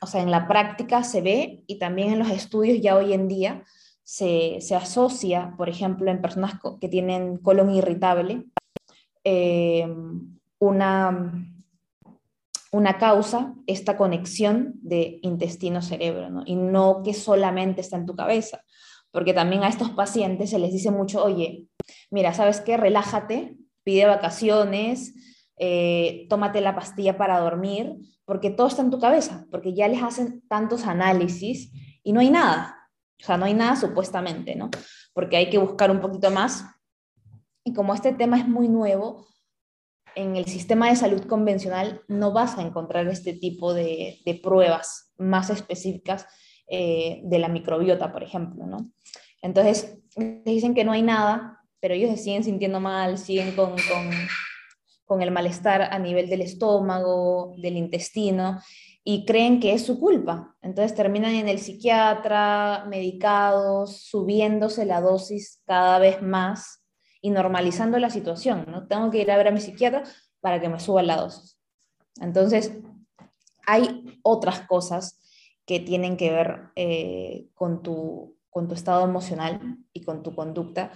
o 0.00 0.06
sea, 0.06 0.22
en 0.22 0.30
la 0.30 0.46
práctica 0.46 1.02
se 1.02 1.22
ve 1.22 1.64
y 1.66 1.78
también 1.78 2.12
en 2.12 2.18
los 2.18 2.30
estudios 2.30 2.80
ya 2.82 2.96
hoy 2.96 3.14
en 3.14 3.26
día 3.26 3.64
se, 4.04 4.58
asocia, 4.76 5.54
por 5.56 5.70
ejemplo, 5.70 6.10
en 6.10 6.20
personas 6.20 6.54
que 6.80 6.88
tienen 6.88 7.38
colon 7.38 7.74
irritable, 7.74 8.44
eh, 9.24 9.88
una 10.58 11.57
una 12.70 12.98
causa 12.98 13.54
esta 13.66 13.96
conexión 13.96 14.74
de 14.82 15.18
intestino-cerebro, 15.22 16.42
y 16.44 16.56
no 16.56 17.02
que 17.02 17.14
solamente 17.14 17.80
está 17.80 17.96
en 17.96 18.06
tu 18.06 18.14
cabeza, 18.14 18.62
porque 19.10 19.32
también 19.32 19.62
a 19.62 19.68
estos 19.68 19.90
pacientes 19.90 20.50
se 20.50 20.58
les 20.58 20.72
dice 20.72 20.90
mucho, 20.90 21.24
oye, 21.24 21.66
mira, 22.10 22.34
¿sabes 22.34 22.60
qué? 22.60 22.76
Relájate, 22.76 23.56
pide 23.82 24.06
vacaciones, 24.06 25.14
eh, 25.56 26.26
tómate 26.28 26.60
la 26.60 26.74
pastilla 26.74 27.16
para 27.16 27.40
dormir, 27.40 27.96
porque 28.24 28.50
todo 28.50 28.66
está 28.66 28.82
en 28.82 28.90
tu 28.90 29.00
cabeza, 29.00 29.46
porque 29.50 29.74
ya 29.74 29.88
les 29.88 30.02
hacen 30.02 30.42
tantos 30.48 30.84
análisis 30.84 31.72
y 32.02 32.12
no 32.12 32.20
hay 32.20 32.30
nada, 32.30 32.76
o 33.20 33.24
sea, 33.24 33.38
no 33.38 33.46
hay 33.46 33.54
nada 33.54 33.74
supuestamente, 33.76 34.54
¿no? 34.54 34.70
Porque 35.14 35.36
hay 35.36 35.50
que 35.50 35.58
buscar 35.58 35.90
un 35.90 36.00
poquito 36.00 36.30
más. 36.30 36.64
Y 37.64 37.72
como 37.72 37.94
este 37.94 38.12
tema 38.12 38.38
es 38.38 38.46
muy 38.46 38.68
nuevo, 38.68 39.26
en 40.18 40.34
el 40.34 40.46
sistema 40.46 40.88
de 40.90 40.96
salud 40.96 41.24
convencional 41.26 42.02
no 42.08 42.32
vas 42.32 42.58
a 42.58 42.62
encontrar 42.62 43.06
este 43.06 43.34
tipo 43.34 43.72
de, 43.72 44.18
pruebas 44.42 45.12
más 45.16 45.48
específicas 45.48 46.26
eh, 46.66 47.20
de 47.22 47.38
la 47.38 47.48
microbiota, 47.48 48.12
por 48.12 48.24
ejemplo, 48.24 48.66
¿no? 48.66 48.90
Entonces, 49.42 49.96
dicen 50.44 50.74
que 50.74 50.84
no 50.84 50.90
hay 50.90 51.02
nada, 51.02 51.62
pero 51.78 51.94
ellos 51.94 52.10
se 52.10 52.16
siguen 52.16 52.42
sintiendo 52.42 52.80
mal, 52.80 53.16
siguen 53.16 53.54
con, 53.54 53.76
con 55.04 55.22
el 55.22 55.30
malestar 55.30 55.82
a 55.82 55.98
nivel 56.00 56.28
del 56.28 56.42
estómago, 56.42 57.54
del 57.56 57.76
intestino, 57.76 58.60
y 59.04 59.24
creen 59.24 59.60
que 59.60 59.72
es 59.72 59.86
su 59.86 60.00
culpa. 60.00 60.56
Entonces 60.62 60.96
terminan 60.96 61.36
en 61.36 61.48
el 61.48 61.60
psiquiatra, 61.60 62.86
medicados, 62.88 64.02
subiéndose 64.02 64.84
la 64.84 65.00
dosis 65.00 65.62
cada 65.64 66.00
vez 66.00 66.20
más 66.22 66.82
y 67.20 67.30
normalizando 67.30 67.98
la 67.98 68.10
situación, 68.10 68.66
¿no? 68.68 68.86
Tengo 68.86 69.10
que 69.10 69.18
ir 69.18 69.30
a 69.30 69.36
ver 69.36 69.48
a 69.48 69.50
mi 69.50 69.60
psiquiatra 69.60 70.04
para 70.40 70.60
que 70.60 70.68
me 70.68 70.80
suba 70.80 71.02
la 71.02 71.16
dosis. 71.16 71.58
Entonces, 72.20 72.72
hay 73.66 74.18
otras 74.22 74.62
cosas 74.62 75.20
que 75.66 75.80
tienen 75.80 76.16
que 76.16 76.30
ver 76.30 76.70
eh, 76.76 77.48
con, 77.54 77.82
tu, 77.82 78.38
con 78.48 78.68
tu 78.68 78.74
estado 78.74 79.04
emocional 79.04 79.78
y 79.92 80.02
con 80.02 80.22
tu 80.22 80.34
conducta, 80.34 80.92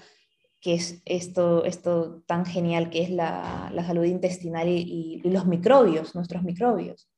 que 0.60 0.74
es 0.74 1.02
esto, 1.04 1.64
esto 1.64 2.22
tan 2.26 2.46
genial 2.46 2.88
que 2.88 3.02
es 3.02 3.10
la, 3.10 3.70
la 3.74 3.84
salud 3.84 4.04
intestinal 4.04 4.68
y, 4.68 5.20
los 5.24 5.44
microbios, 5.44 6.14
nuestros 6.14 6.42
microbios. 6.42 7.10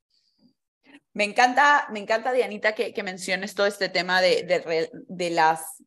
Me 1.12 1.24
encanta, 1.24 1.86
me 1.92 2.00
encanta 2.00 2.32
Dianita, 2.32 2.74
que, 2.74 2.92
que 2.92 3.02
menciones 3.04 3.54
todo 3.54 3.66
este 3.66 3.88
tema 3.88 4.20
de, 4.20 4.42
de, 5.06 5.30
las, 5.30 5.84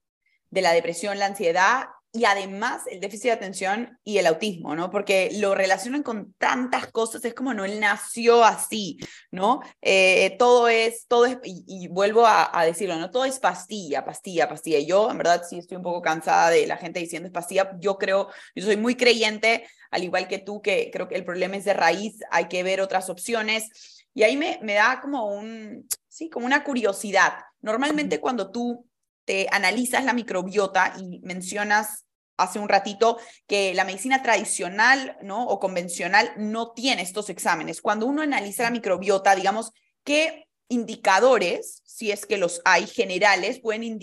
de 0.49 0.61
la 0.61 0.71
depresión, 0.71 1.19
la 1.19 1.25
ansiedad 1.25 1.87
y 2.13 2.25
además 2.25 2.83
el 2.89 2.99
déficit 2.99 3.25
de 3.25 3.31
atención 3.31 3.99
y 4.03 4.17
el 4.17 4.27
autismo, 4.27 4.75
¿no? 4.75 4.89
Porque 4.89 5.29
lo 5.39 5.53
relacionan 5.53 6.03
con 6.03 6.33
tantas 6.33 6.87
cosas, 6.91 7.23
es 7.25 7.33
como 7.33 7.53
no, 7.53 7.65
él 7.65 7.79
nació 7.79 8.43
así, 8.43 8.97
¿no? 9.29 9.61
Eh, 9.81 10.35
todo 10.39 10.67
es, 10.69 11.05
todo 11.07 11.25
es, 11.25 11.37
y, 11.43 11.87
vuelvo 11.89 12.25
a, 12.25 12.63
decirlo, 12.65 12.95
¿no? 12.95 13.11
Todo 13.11 13.25
es 13.25 13.39
pastilla, 13.39 14.05
pastilla, 14.05 14.49
pastilla. 14.49 14.79
Yo, 14.79 15.11
en 15.11 15.17
verdad, 15.17 15.43
sí 15.47 15.59
estoy 15.59 15.77
un 15.77 15.83
poco 15.83 16.01
cansada 16.01 16.49
de 16.49 16.65
la 16.65 16.77
gente 16.77 16.99
diciendo 16.99 17.27
es 17.27 17.33
pastilla. 17.33 17.77
Yo 17.79 17.97
creo, 17.97 18.29
yo 18.55 18.65
soy 18.65 18.77
muy 18.77 18.95
creyente, 18.95 19.67
al 19.91 20.03
igual 20.03 20.27
que 20.27 20.39
tú, 20.39 20.61
que 20.61 20.89
creo 20.91 21.07
que 21.07 21.15
el 21.15 21.25
problema 21.25 21.57
es 21.57 21.65
de 21.65 21.73
raíz, 21.73 22.19
hay 22.31 22.47
que 22.47 22.63
ver 22.63 22.81
otras 22.81 23.09
opciones. 23.09 24.05
Y 24.13 24.23
ahí 24.23 24.37
me, 24.37 24.59
me 24.63 24.73
da 24.73 25.01
como 25.01 25.27
un, 25.27 25.87
sí, 26.07 26.29
como 26.29 26.45
una 26.45 26.63
curiosidad. 26.63 27.33
Normalmente 27.61 28.19
cuando 28.19 28.49
tú 28.51 28.87
te 29.27 29.47
analizas 29.51 30.05
la 30.05 30.13
microbiota 30.13 30.93
y 30.97 31.19
mencionas 31.19 32.05
hace 32.37 32.59
un 32.59 32.69
ratito 32.69 33.17
que 33.45 33.73
la 33.73 33.83
medicina 33.83 34.23
tradicional 34.23 35.17
¿no? 35.21 35.45
o 35.47 35.59
convencional 35.59 36.31
no 36.37 36.71
tiene 36.71 37.01
estos 37.01 37.29
exámenes. 37.29 37.81
Cuando 37.81 38.05
uno 38.05 38.21
analiza 38.21 38.63
la 38.63 38.71
microbiota, 38.71 39.35
digamos, 39.35 39.73
¿qué 40.05 40.47
indicadores, 40.69 41.81
si 41.85 42.11
es 42.11 42.25
que 42.25 42.37
los 42.37 42.61
hay 42.63 42.87
generales, 42.87 43.59
pueden, 43.59 43.99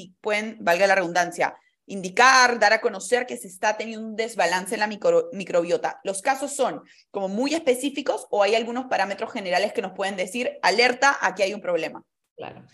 valga 0.60 0.86
la 0.86 0.94
redundancia, 0.94 1.56
indicar, 1.86 2.58
dar 2.58 2.74
a 2.74 2.80
conocer 2.80 3.26
que 3.26 3.38
se 3.38 3.48
está 3.48 3.78
teniendo 3.78 4.06
un 4.06 4.16
desbalance 4.16 4.74
en 4.74 4.80
la 4.80 4.86
microbiota. 4.86 6.00
Los 6.04 6.20
casos 6.20 6.54
son 6.54 6.82
como 7.10 7.28
muy 7.28 7.54
específicos 7.54 8.26
o 8.30 8.42
hay 8.42 8.54
algunos 8.54 8.86
parámetros 8.86 9.32
generales 9.32 9.72
que 9.72 9.82
nos 9.82 9.92
pueden 9.92 10.16
decir, 10.16 10.58
alerta, 10.62 11.16
aquí 11.20 11.42
hay 11.42 11.54
un 11.54 11.60
problema. 11.60 12.02
Claro. 12.36 12.64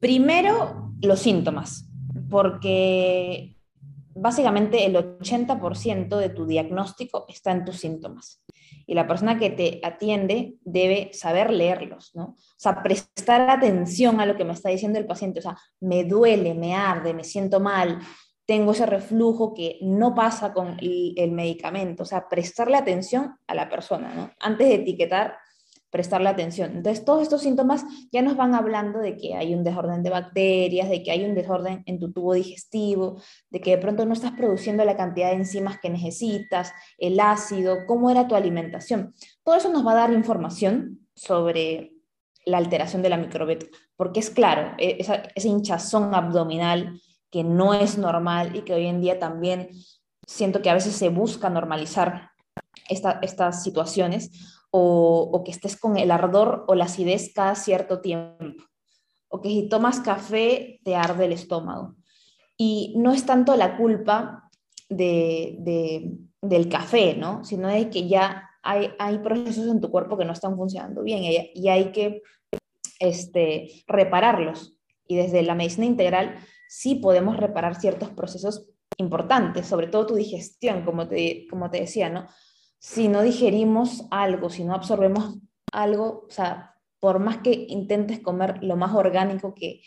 Primero, 0.00 0.92
los 1.02 1.20
síntomas, 1.20 1.86
porque 2.28 3.56
básicamente 4.14 4.84
el 4.84 4.96
80% 4.96 6.16
de 6.16 6.28
tu 6.28 6.46
diagnóstico 6.46 7.26
está 7.28 7.52
en 7.52 7.64
tus 7.64 7.78
síntomas. 7.78 8.42
Y 8.86 8.94
la 8.94 9.06
persona 9.06 9.38
que 9.38 9.50
te 9.50 9.80
atiende 9.82 10.56
debe 10.62 11.10
saber 11.12 11.50
leerlos, 11.50 12.14
¿no? 12.14 12.24
O 12.24 12.58
sea, 12.58 12.82
prestar 12.82 13.48
atención 13.50 14.20
a 14.20 14.26
lo 14.26 14.36
que 14.36 14.44
me 14.44 14.52
está 14.52 14.68
diciendo 14.68 14.98
el 14.98 15.06
paciente. 15.06 15.40
O 15.40 15.42
sea, 15.42 15.56
me 15.80 16.04
duele, 16.04 16.54
me 16.54 16.74
arde, 16.74 17.14
me 17.14 17.24
siento 17.24 17.60
mal, 17.60 17.98
tengo 18.46 18.72
ese 18.72 18.86
reflujo 18.86 19.54
que 19.54 19.78
no 19.80 20.14
pasa 20.14 20.52
con 20.52 20.76
el, 20.80 21.32
medicamento. 21.32 22.02
O 22.02 22.06
sea, 22.06 22.28
prestarle 22.28 22.76
atención 22.76 23.36
a 23.46 23.54
la 23.54 23.68
persona, 23.68 24.12
¿no? 24.14 24.30
Antes 24.40 24.68
de 24.68 24.74
etiquetar 24.74 25.38
prestarle 25.94 26.28
atención. 26.28 26.72
Entonces, 26.72 27.04
todos 27.04 27.22
estos 27.22 27.42
síntomas 27.42 27.84
ya 28.10 28.20
nos 28.20 28.36
van 28.36 28.52
hablando 28.56 28.98
de 28.98 29.16
que 29.16 29.36
hay 29.36 29.54
un 29.54 29.62
desorden 29.62 30.02
de 30.02 30.10
bacterias, 30.10 30.90
de 30.90 31.04
que 31.04 31.12
hay 31.12 31.24
un 31.24 31.36
desorden 31.36 31.84
en 31.86 32.00
tu 32.00 32.10
tubo 32.10 32.34
digestivo, 32.34 33.22
de 33.48 33.60
que 33.60 33.70
de 33.70 33.78
pronto 33.78 34.04
no 34.04 34.12
estás 34.12 34.32
produciendo 34.32 34.84
la 34.84 34.96
cantidad 34.96 35.28
de 35.28 35.36
enzimas 35.36 35.78
que 35.78 35.90
necesitas, 35.90 36.72
el 36.98 37.20
ácido, 37.20 37.86
cómo 37.86 38.10
era 38.10 38.26
tu 38.26 38.34
alimentación. 38.34 39.14
Todo 39.44 39.54
eso 39.54 39.70
nos 39.70 39.86
va 39.86 39.92
a 39.92 39.94
dar 39.94 40.12
información 40.12 41.06
sobre 41.14 41.92
la 42.44 42.58
alteración 42.58 43.00
de 43.02 43.10
la 43.10 43.16
microbiota, 43.16 43.66
porque 43.94 44.18
es 44.18 44.30
claro, 44.30 44.74
e, 44.78 44.96
esa, 44.98 45.22
ese 45.36 45.46
hinchazón 45.46 46.12
abdominal 46.12 47.00
que 47.30 47.44
no 47.44 47.72
es 47.72 47.98
normal 47.98 48.56
y 48.56 48.62
que 48.62 48.74
hoy 48.74 48.86
en 48.86 49.00
día 49.00 49.20
también 49.20 49.70
siento 50.26 50.60
que 50.60 50.70
a 50.70 50.74
veces 50.74 50.96
se 50.96 51.08
busca 51.08 51.50
normalizar 51.50 52.30
estas 52.88 53.62
situaciones, 53.62 54.53
o, 54.76 55.42
que 55.44 55.52
estés 55.52 55.76
con 55.76 55.96
el 55.96 56.10
ardor 56.10 56.64
o 56.66 56.74
la 56.74 56.86
acidez 56.86 57.32
cada 57.32 57.54
cierto 57.54 58.00
tiempo, 58.00 58.64
o 59.28 59.40
que 59.40 59.48
si 59.48 59.68
tomas 59.68 60.00
café 60.00 60.80
te 60.82 60.96
arde 60.96 61.26
el 61.26 61.32
estómago. 61.32 61.94
Y 62.56 62.92
no 62.96 63.12
es 63.12 63.24
tanto 63.24 63.54
la 63.54 63.76
culpa 63.76 64.50
de, 64.88 66.10
del 66.42 66.68
café, 66.68 67.14
¿no? 67.14 67.44
sino 67.44 67.68
de 67.68 67.88
que 67.88 68.08
ya 68.08 68.50
hay, 68.64 68.90
hay, 68.98 69.18
procesos 69.18 69.68
en 69.68 69.80
tu 69.80 69.92
cuerpo 69.92 70.16
que 70.16 70.24
no 70.24 70.32
están 70.32 70.56
funcionando 70.56 71.04
bien 71.04 71.22
y, 71.22 71.52
y 71.54 71.68
hay 71.68 71.92
que 71.92 72.22
este, 72.98 73.84
repararlos. 73.86 74.76
Y 75.06 75.14
desde 75.14 75.42
la 75.44 75.54
medicina 75.54 75.86
integral 75.86 76.34
sí 76.68 76.96
podemos 76.96 77.36
reparar 77.36 77.76
ciertos 77.76 78.10
procesos 78.10 78.66
importantes, 78.96 79.68
sobre 79.68 79.86
todo 79.86 80.06
tu 80.06 80.14
digestión, 80.16 80.84
como 80.84 81.06
te, 81.06 81.46
como 81.48 81.70
te 81.70 81.78
decía, 81.78 82.10
¿no? 82.10 82.26
Si 82.84 83.08
no 83.08 83.22
digerimos 83.22 84.04
algo, 84.10 84.50
si 84.50 84.62
no 84.62 84.74
absorbemos 84.74 85.38
algo, 85.72 86.26
o 86.28 86.30
sea, 86.30 86.74
por 87.00 87.18
más 87.18 87.38
que 87.38 87.64
intentes 87.70 88.20
comer 88.20 88.62
lo 88.62 88.76
más 88.76 88.94
orgánico 88.94 89.54
que, 89.54 89.80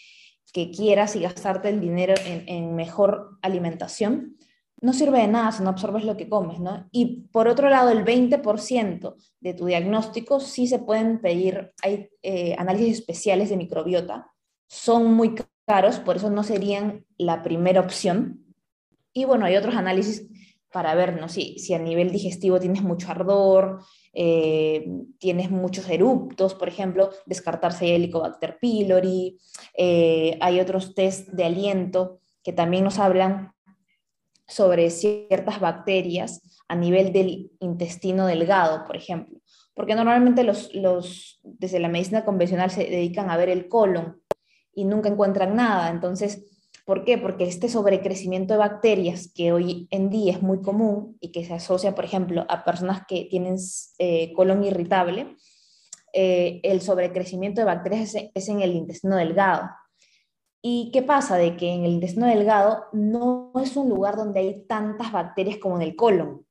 que 0.52 0.72
quieras 0.72 1.16
y 1.16 1.22
gastarte 1.22 1.70
el 1.70 1.80
dinero 1.80 2.16
en, 2.26 2.50
en, 2.50 2.76
mejor 2.76 3.38
alimentación, 3.44 4.36
no 4.82 4.94
sirve 4.94 5.20
de 5.20 5.28
nada 5.28 5.52
si 5.52 5.62
no 5.62 5.70
absorbes 5.70 6.06
lo 6.06 6.18
que 6.18 6.28
comes, 6.28 6.60
¿no? 6.60 6.88
Y 6.92 7.28
por 7.32 7.48
otro 7.48 7.70
lado, 7.70 7.92
el 7.92 8.04
20% 8.04 9.16
de 9.42 9.54
tu 9.54 9.68
diagnóstico 9.68 10.40
sí 10.40 10.66
se 10.66 10.80
pueden 10.80 11.22
pedir, 11.22 11.74
hay 11.84 12.10
eh, 12.24 12.56
análisis 12.58 12.98
especiales 12.98 13.50
de 13.50 13.58
microbiota, 13.58 14.32
son 14.68 15.14
muy 15.14 15.36
caros, 15.68 16.00
por 16.00 16.16
eso 16.16 16.32
no 16.32 16.42
serían 16.42 17.06
la 17.16 17.44
primera 17.44 17.80
opción. 17.80 18.44
Y 19.14 19.26
bueno, 19.26 19.46
hay 19.46 19.56
otros 19.56 19.76
análisis 19.76 20.28
para 20.72 20.96
ver 20.96 21.20
¿no? 21.20 21.30
si, 21.30 21.58
si 21.60 21.74
a 21.74 21.80
nivel 21.80 22.12
digestivo 22.12 22.60
tienes 22.60 22.84
mucho 22.84 23.10
ardor, 23.10 23.80
eh, 24.14 24.88
tienes 25.20 25.50
muchos 25.52 25.90
eruptos, 25.90 26.56
por 26.56 26.68
ejemplo, 26.68 27.12
descartarse 27.26 27.86
el 27.86 28.04
Helicobacter 28.04 28.58
pylori. 28.60 29.38
Eh, 29.78 30.38
hay 30.42 30.60
otros 30.60 30.96
test 30.96 31.30
de 31.30 31.46
aliento 31.46 32.20
que 32.44 32.54
también 32.54 32.84
nos 32.84 33.00
hablan 33.00 33.54
sobre 34.48 34.90
ciertas 34.90 35.60
bacterias 35.60 36.42
a 36.68 36.76
nivel 36.76 37.12
del 37.14 37.52
intestino 37.60 38.26
delgado, 38.26 38.86
por 38.86 38.96
ejemplo. 38.96 39.40
Porque 39.74 39.96
normalmente 39.96 40.44
los, 40.44 40.74
los, 40.74 41.40
desde 41.44 41.80
la 41.80 41.90
medicina 41.90 42.26
convencional 42.26 42.72
se 42.72 42.86
dedican 42.86 43.30
a 43.30 43.38
ver 43.38 43.50
el 43.50 43.68
colon 43.68 44.22
y 44.74 44.86
nunca 44.86 45.10
encuentran 45.10 45.56
nada. 45.56 45.90
Entonces, 45.90 46.57
¿por 46.88 47.04
qué? 47.04 47.18
Porque 47.18 47.44
este 47.44 47.68
sobrecrecimiento 47.68 48.54
de 48.54 48.60
bacterias 48.60 49.30
que 49.36 49.52
hoy 49.52 49.90
en 49.92 50.10
día 50.10 50.32
es 50.32 50.42
muy 50.42 50.62
común 50.62 51.18
y 51.20 51.34
que 51.34 51.44
se 51.44 51.54
asocia, 51.54 51.94
por 51.94 52.06
ejemplo, 52.06 52.46
a 52.48 52.64
personas 52.64 53.02
que 53.06 53.28
tienen 53.30 53.58
eh, 54.00 54.32
colon 54.32 54.64
irritable, 54.64 55.36
eh, 56.14 56.62
el 56.64 56.80
sobrecrecimiento 56.80 57.60
de 57.60 57.66
bacterias 57.66 58.16
es 58.34 58.48
en 58.48 58.62
el 58.62 58.74
intestino 58.74 59.18
delgado. 59.18 59.70
¿Y 60.62 60.90
qué 60.94 61.02
pasa? 61.04 61.36
De 61.36 61.58
que 61.58 61.70
en 61.70 61.84
el 61.84 61.92
intestino 61.92 62.26
delgado 62.26 62.86
no 62.94 63.52
es 63.62 63.76
un 63.76 63.90
lugar 63.90 64.16
donde 64.16 64.40
hay 64.40 64.66
tantas 64.66 65.12
bacterias 65.12 65.58
como 65.58 65.76
en 65.76 65.82
el 65.82 65.98
colon. 65.98 66.46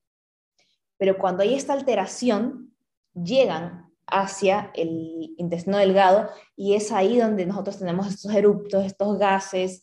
Pero 0.99 1.17
cuando 1.17 1.45
hay 1.45 1.55
esta 1.55 1.73
alteración, 1.73 2.77
llegan 3.15 3.91
hacia 4.07 4.71
el 4.75 5.35
intestino 5.39 5.79
delgado 5.79 6.29
y 6.55 6.75
es 6.75 6.93
ahí 6.93 7.17
donde 7.17 7.47
nosotros 7.47 7.79
tenemos 7.79 8.07
estos 8.07 8.35
eruptos, 8.35 8.85
estos 8.85 9.19
gases. 9.19 9.83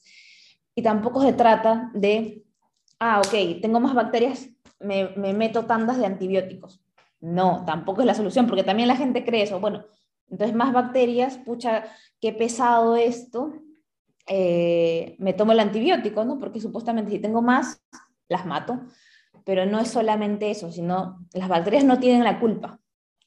Y 0.76 0.82
tampoco 0.82 1.22
se 1.22 1.34
trata 1.34 1.92
de, 1.94 2.44
ah, 3.00 3.20
ok, 3.20 3.62
tengo 3.62 3.80
más 3.80 3.94
bacterias, 3.94 4.50
me, 4.80 5.10
me 5.16 5.34
meto 5.34 5.66
tandas 5.66 5.98
de 5.98 6.06
antibióticos. 6.06 6.82
No, 7.20 7.64
tampoco 7.66 8.02
es 8.02 8.08
la 8.08 8.16
solución, 8.16 8.48
porque 8.48 8.64
también 8.64 8.88
la 8.88 8.96
gente 8.96 9.24
cree 9.24 9.44
eso. 9.44 9.60
Bueno, 9.60 9.86
entonces 10.30 10.56
más 10.56 10.74
bacterias, 10.74 11.38
pucha, 11.38 11.86
qué 12.20 12.34
pesado 12.34 12.96
esto, 12.96 13.54
eh, 14.28 15.16
me 15.20 15.34
tomo 15.34 15.52
el 15.52 15.60
antibiótico, 15.60 16.24
¿no? 16.24 16.40
Porque 16.40 16.60
supuestamente 16.60 17.12
si 17.12 17.20
tengo 17.20 17.42
más, 17.42 17.82
las 18.30 18.46
mato. 18.46 18.82
Pero 19.46 19.66
no 19.66 19.80
es 19.80 19.90
solamente 19.90 20.50
eso, 20.50 20.72
sino 20.72 21.26
las 21.34 21.50
bacterias 21.50 21.84
no 21.84 22.00
tienen 22.00 22.24
la 22.24 22.40
culpa. 22.40 22.80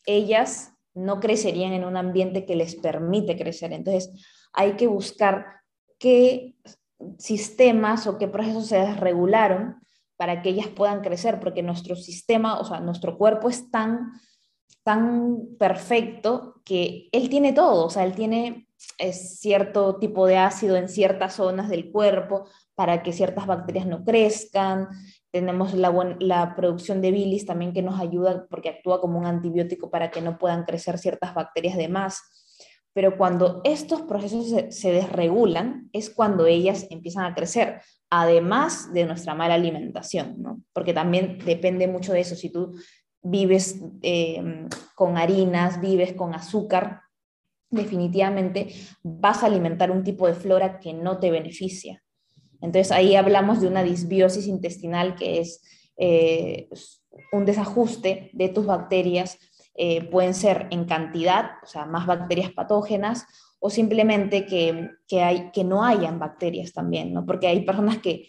Ellas 0.07 0.73
no 0.95 1.21
crecerían 1.21 1.73
en 1.73 1.85
un 1.85 1.97
ambiente 1.97 2.47
que 2.47 2.57
les 2.57 2.75
permite 2.77 3.37
crecer. 3.37 3.73
Entonces, 3.73 4.11
hay 4.53 4.73
que 4.73 4.87
buscar 4.87 5.47
qué 5.99 6.57
sistemas 7.19 8.07
o 8.07 8.19
qué 8.19 8.29
procesos 8.29 8.67
se 8.67 8.79
desregularon 8.79 9.81
para 10.17 10.43
que 10.43 10.51
ellas 10.51 10.69
puedan 10.69 11.03
crecer, 11.03 11.41
porque 11.41 11.63
nuestro 11.63 11.95
sistema, 11.95 12.59
o 12.59 12.65
sea, 12.65 12.81
nuestro 12.81 13.19
cuerpo 13.19 13.49
es 13.49 13.71
tan, 13.71 14.13
tan 14.83 15.57
perfecto 15.59 16.63
que 16.65 17.09
él 17.13 17.29
tiene 17.29 17.53
todo, 17.53 17.87
o 17.87 17.91
sea, 17.91 18.05
él 18.05 18.15
tiene 18.15 18.67
cierto 19.13 19.97
tipo 19.97 20.27
de 20.27 20.39
ácido 20.39 20.77
en 20.77 20.89
ciertas 20.89 21.35
zonas 21.35 21.69
del 21.69 21.91
cuerpo 21.91 22.47
para 22.75 23.03
que 23.03 23.13
ciertas 23.13 23.47
bacterias 23.47 23.87
no 23.87 24.05
crezcan. 24.05 24.89
Tenemos 25.31 25.75
la, 25.75 26.17
la, 26.21 26.55
producción 26.55 27.01
de 27.01 27.11
bilis 27.11 27.47
también 27.47 27.73
que 27.73 27.83
nos 27.83 28.01
ayuda 28.01 28.47
porque 28.49 28.69
actúa 28.69 29.01
como 29.01 29.19
un 29.19 29.27
antibiótico 29.27 29.91
para 29.91 30.11
que 30.11 30.21
no 30.21 30.39
puedan 30.39 30.65
crecer 30.65 30.99
ciertas 30.99 31.35
bacterias 31.35 31.77
de 31.77 31.89
más. 31.89 32.21
Pero 32.97 33.19
cuando 33.19 33.61
estos 33.63 34.01
procesos 34.01 34.47
se, 34.71 34.91
desregulan 34.91 35.91
es 35.93 36.09
cuando 36.09 36.47
ellas 36.47 36.87
empiezan 36.89 37.27
a 37.27 37.35
crecer, 37.35 37.83
además 38.09 38.91
de 38.95 39.05
nuestra 39.05 39.35
mala 39.35 39.53
alimentación, 39.53 40.37
¿no? 40.39 40.63
porque 40.73 40.95
también 40.95 41.37
depende 41.45 41.89
mucho 41.89 42.15
de 42.15 42.21
eso. 42.21 42.35
Si 42.37 42.49
tú 42.49 42.73
vives 43.23 43.83
eh, 44.01 44.67
con 44.95 45.19
harinas, 45.19 45.79
vives 45.79 46.15
con 46.15 46.35
azúcar, 46.35 47.03
definitivamente 47.69 48.73
vas 49.03 49.43
a 49.43 49.49
alimentar 49.49 49.91
un 49.91 50.03
tipo 50.03 50.27
de 50.27 50.33
flora 50.33 50.81
que 50.81 50.95
no 50.95 51.19
te 51.19 51.31
beneficia. 51.31 52.03
Entonces 52.63 52.93
ahí 52.93 53.15
hablamos 53.15 53.61
de 53.61 53.69
una 53.69 53.83
disbiosis 53.83 54.47
intestinal 54.47 55.17
que 55.17 55.41
es 55.41 55.61
eh, 55.99 56.71
un 57.31 57.45
desajuste 57.45 58.31
de 58.33 58.49
tus 58.49 58.65
bacterias. 58.65 59.39
Eh, 59.79 60.09
pueden 60.11 60.35
ser 60.35 60.69
en 60.71 60.87
cantidad, 60.87 61.53
o 61.63 61.67
sea, 61.67 61.85
más 61.85 62.07
bacterias 62.07 62.51
patógenas, 62.51 63.27
o 63.59 63.69
simplemente 63.69 64.47
que, 64.47 64.91
hay, 65.23 65.51
que 65.53 65.65
no 65.65 65.85
hayan 65.85 66.19
bacterias 66.19 66.73
también, 66.73 67.13
¿no? 67.13 67.27
Porque 67.27 67.47
hay 67.47 67.65
personas 67.65 67.99
que 67.99 68.29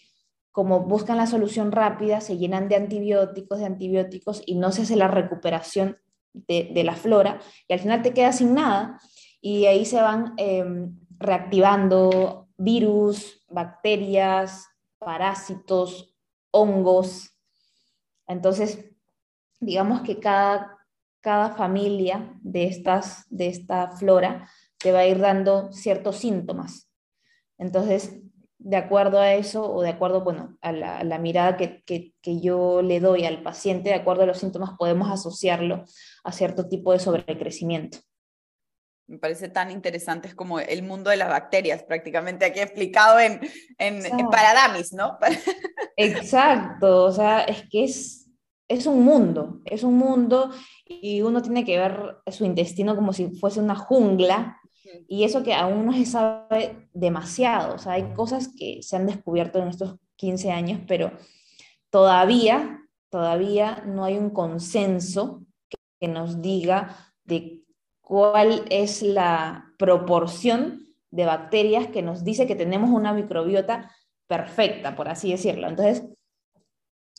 como 0.52 0.82
buscan 0.82 1.18
la 1.18 1.28
solución 1.28 1.72
rápida, 1.72 2.20
se 2.20 2.38
llenan 2.38 2.68
de 2.68 2.76
antibióticos, 2.76 3.60
de 3.60 3.66
antibióticos, 3.66 4.42
y 4.46 4.56
no 4.56 4.72
se 4.72 4.82
hace 4.82 4.96
la 4.96 5.08
recuperación 5.08 5.98
de, 6.34 6.72
de 6.74 6.84
la 6.84 6.96
flora, 6.96 7.40
y 7.68 7.74
al 7.74 7.80
final 7.80 8.02
te 8.02 8.14
quedas 8.14 8.40
sin 8.40 8.56
nada, 8.56 9.00
y 9.40 9.66
ahí 9.66 9.86
se 9.86 10.02
van 10.02 10.34
em, 10.38 11.00
reactivando 11.20 12.50
virus, 12.58 13.44
bacterias, 13.50 14.68
parásitos, 14.98 16.14
hongos. 16.52 17.38
Entonces, 18.28 18.84
digamos 19.60 20.02
que 20.02 20.20
cada, 20.20 20.77
cada 21.28 21.50
familia 21.56 22.34
de, 22.42 22.68
estas, 22.68 23.26
de 23.30 23.48
esta 23.48 23.92
flora 23.92 24.50
te 24.78 24.94
va 24.94 25.00
a 25.00 25.08
ir 25.08 25.20
dando 25.20 25.74
ciertos 25.74 26.20
síntomas. 26.20 26.90
Entonces, 27.58 28.22
de 28.60 28.78
acuerdo 28.78 29.20
a 29.20 29.34
eso 29.34 29.70
o 29.70 29.82
de 29.82 29.90
acuerdo 29.90 30.24
bueno, 30.24 30.58
a, 30.62 30.72
la, 30.72 31.00
a 31.00 31.04
la 31.04 31.20
mirada 31.20 31.58
que, 31.58 31.84
que, 31.84 32.14
que, 32.22 32.40
yo 32.40 32.82
le 32.82 33.02
doy 33.02 33.26
al 33.26 33.44
paciente, 33.44 33.90
de 33.90 33.96
acuerdo 33.96 34.24
a 34.24 34.28
los 34.28 34.38
síntomas, 34.38 34.78
podemos 34.80 35.12
asociarlo 35.12 35.84
a 36.24 36.32
cierto 36.32 36.70
tipo 36.70 36.94
de 36.94 37.00
sobrecrecimiento 37.00 37.98
me 39.08 39.20
parece 39.20 39.48
tan 39.48 39.72
interesante, 39.72 40.28
es 40.28 40.36
como 40.36 40.60
el 40.60 40.84
mundo 40.84 41.10
de 41.10 41.16
las 41.16 41.30
bacterias, 41.30 41.82
prácticamente 41.84 42.44
aquí 42.44 42.60
explicado 42.60 43.20
en, 43.20 43.40
en, 43.78 44.04
Paradamis, 44.30 44.92
¿no? 44.92 45.18
Exacto, 45.96 47.06
o 47.06 47.12
sea, 47.14 47.44
es 47.44 47.64
que 47.70 47.86
es, 47.86 48.27
es 48.68 48.86
un 48.86 49.04
mundo, 49.04 49.62
es 49.66 49.84
un 49.84 49.98
mundo 49.98 50.52
y 50.86 51.22
uno 51.22 51.42
tiene 51.42 51.64
que 51.64 51.78
ver 51.78 52.18
su 52.28 52.46
intestino 52.46 52.96
como 52.96 53.14
si 53.14 53.30
fuese 53.32 53.60
una 53.60 53.76
jungla 53.76 54.58
y 55.08 55.24
eso 55.24 55.44
que 55.44 55.54
aún 55.54 55.86
no 55.86 55.94
se 55.94 56.06
sabe 56.06 56.90
demasiado, 56.94 57.76
o 57.76 57.78
sea, 57.78 57.94
hay 57.94 58.14
cosas 58.14 58.50
que 58.58 58.82
se 58.82 58.96
han 58.96 59.06
descubierto 59.06 59.60
en 59.60 59.70
estos 59.70 59.96
15 60.16 60.52
años, 60.52 60.82
pero 60.88 61.12
todavía, 61.90 62.82
todavía 63.10 63.84
no 63.86 64.06
hay 64.06 64.18
un 64.18 64.30
consenso 64.30 65.44
que, 65.70 65.78
que 66.00 66.08
nos 66.08 66.42
diga 66.42 67.14
de 67.24 67.64
cuál 68.02 68.66
es 68.70 69.02
la 69.02 69.74
proporción 69.78 70.88
de 71.12 71.26
bacterias 71.26 71.88
que 71.88 72.02
nos 72.02 72.24
dice 72.24 72.48
que 72.48 72.56
tenemos 72.56 72.90
una 72.90 73.14
microbiota 73.14 73.92
perfecta, 74.28 74.96
por 74.96 75.08
así 75.08 75.32
decirlo. 75.32 75.68
Entonces, 75.68 76.04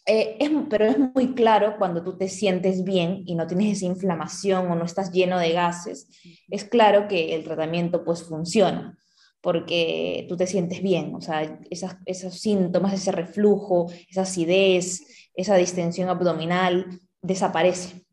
eh, 0.09 0.39
es, 0.41 0.51
pero 0.71 0.87
es 0.87 0.99
muy 0.99 1.35
claro 1.35 1.77
cuando 1.79 2.03
tú 2.03 2.17
te 2.17 2.29
sientes 2.29 2.83
bien 2.83 3.23
y 3.27 3.35
no 3.35 3.47
tienes 3.47 3.77
esa 3.77 3.87
inflamación 3.87 4.71
o 4.71 4.75
no 4.75 4.85
estás 4.85 5.13
lleno 5.13 5.39
de 5.39 5.53
gases, 5.53 6.09
es 6.49 6.65
claro 6.65 7.09
que 7.09 7.35
el 7.35 7.45
tratamiento 7.45 8.05
pues 8.05 8.23
funciona 8.23 8.97
porque 9.43 10.27
tú 10.29 10.37
te 10.37 10.47
sientes 10.47 10.83
bien, 10.83 11.15
o 11.15 11.21
sea, 11.21 11.61
esos 12.07 12.41
síntomas, 12.41 12.93
ese 12.95 13.13
reflujo, 13.13 13.87
esa 14.11 14.23
acidez, 14.23 15.31
esa 15.35 15.57
distensión 15.57 16.09
abdominal, 16.09 17.01
desaparece. 17.23 18.05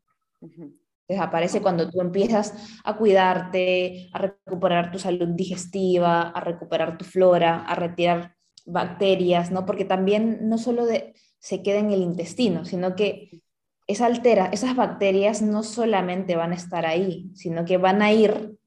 Desaparece 1.08 1.62
cuando 1.62 1.90
tú 1.90 2.00
empiezas 2.00 2.54
a 2.84 2.96
cuidarte, 2.96 4.08
a 4.12 4.18
recuperar 4.18 4.92
tu 4.92 4.98
salud 4.98 5.28
digestiva, 5.28 6.28
a 6.30 6.40
recuperar 6.40 6.98
tu 6.98 7.04
flora, 7.04 7.64
a 7.64 7.74
retirar 7.74 8.36
bacterias, 8.64 9.50
¿no? 9.50 9.64
Porque 9.64 9.84
también 9.84 10.48
no 10.48 10.58
solo 10.58 10.84
de, 10.86 11.14
se 11.46 11.62
queda 11.62 11.78
en 11.78 11.92
el 11.92 12.02
intestino, 12.02 12.64
sino 12.64 12.96
que 12.96 13.40
esa 13.86 14.06
altera, 14.06 14.46
esas 14.46 14.74
bacterias 14.74 15.42
no 15.42 15.62
solamente 15.62 16.34
van 16.34 16.50
a 16.50 16.56
estar 16.56 16.84
ahí, 16.84 17.30
sino 17.36 17.64
que 17.64 17.76
van 17.76 18.02
a 18.02 18.12
ir, 18.12 18.58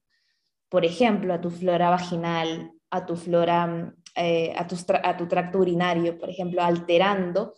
por 0.69 0.85
ejemplo, 0.85 1.33
a 1.33 1.41
tu 1.41 1.49
flora 1.49 1.89
vaginal, 1.89 2.71
a 2.89 3.05
tu 3.05 3.17
flora, 3.17 3.93
eh, 4.15 4.53
a, 4.55 4.65
tu, 4.65 5.27
tracto 5.27 5.59
urinario, 5.59 6.17
por 6.17 6.29
ejemplo, 6.29 6.63
alterando 6.63 7.53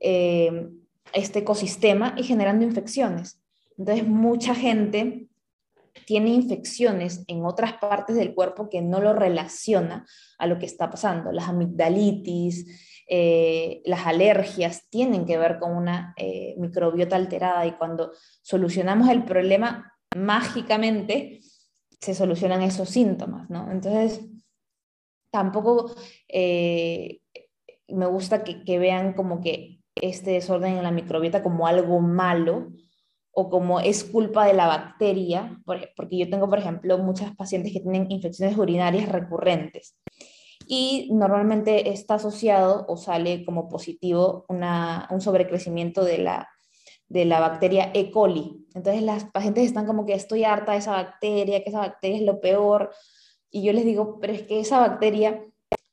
eh, 0.00 0.66
este 1.12 1.38
ecosistema 1.38 2.16
y 2.18 2.24
generando 2.24 2.64
infecciones. 2.64 3.40
Entonces, 3.76 4.08
mucha 4.08 4.56
gente 4.56 5.28
tiene 6.04 6.30
infecciones 6.30 7.22
en 7.28 7.44
otras 7.44 7.74
partes 7.74 8.16
del 8.16 8.34
cuerpo 8.34 8.68
que 8.68 8.82
no 8.82 9.00
lo 9.00 9.12
relaciona 9.12 10.04
a 10.36 10.48
lo 10.48 10.58
que 10.58 10.66
está 10.66 10.90
pasando. 10.90 11.30
Las 11.30 11.48
amigdalitis, 11.48 12.87
eh, 13.08 13.80
las 13.84 14.06
alergias 14.06 14.88
tienen 14.90 15.24
que 15.24 15.38
ver 15.38 15.58
con 15.58 15.74
una 15.74 16.14
eh, 16.16 16.54
microbiota 16.58 17.16
alterada 17.16 17.66
y 17.66 17.72
cuando 17.72 18.12
solucionamos 18.42 19.08
el 19.08 19.24
problema 19.24 19.94
mágicamente 20.16 21.40
se 22.00 22.14
solucionan 22.14 22.62
esos 22.62 22.90
síntomas, 22.90 23.48
¿no? 23.50 23.70
Entonces, 23.70 24.20
tampoco 25.32 25.94
eh, 26.28 27.20
me 27.88 28.06
gusta 28.06 28.44
que, 28.44 28.62
que 28.62 28.78
vean 28.78 29.14
como 29.14 29.40
que 29.40 29.80
este 29.94 30.32
desorden 30.32 30.76
en 30.76 30.82
la 30.82 30.90
microbiota 30.90 31.42
como 31.42 31.66
algo 31.66 32.00
malo, 32.00 32.68
o 33.40 33.48
como 33.48 33.78
es 33.78 34.02
culpa 34.02 34.46
de 34.46 34.52
la 34.52 34.66
bacteria, 34.66 35.62
porque 35.64 36.18
yo 36.18 36.28
tengo, 36.28 36.50
por 36.50 36.58
ejemplo, 36.58 36.98
muchas 36.98 37.36
pacientes 37.36 37.72
que 37.72 37.78
tienen 37.78 38.10
infecciones 38.10 38.58
urinarias 38.58 39.08
recurrentes 39.08 39.96
y 40.70 41.08
normalmente 41.12 41.90
está 41.90 42.14
asociado 42.14 42.84
o 42.88 42.98
sale 42.98 43.44
como 43.44 43.68
positivo 43.68 44.44
un 44.48 45.20
sobrecrecimiento 45.20 46.04
de 46.04 46.18
la, 46.18 46.48
de 47.08 47.24
la 47.24 47.40
bacteria 47.40 47.90
E. 47.94 48.10
coli. 48.10 48.66
Entonces 48.74 49.02
las 49.02 49.24
pacientes 49.24 49.64
están 49.64 49.86
como 49.86 50.04
que 50.04 50.12
estoy 50.12 50.44
harta 50.44 50.72
de 50.72 50.78
esa 50.78 50.92
bacteria, 50.92 51.64
que 51.64 51.70
esa 51.70 51.80
bacteria 51.80 52.18
es 52.18 52.22
lo 52.22 52.40
peor. 52.40 52.92
Y 53.50 53.62
yo 53.62 53.72
les 53.72 53.86
digo, 53.86 54.18
pero 54.20 54.34
es 54.34 54.42
que 54.42 54.60
esa 54.60 54.78
bacteria 54.78 55.42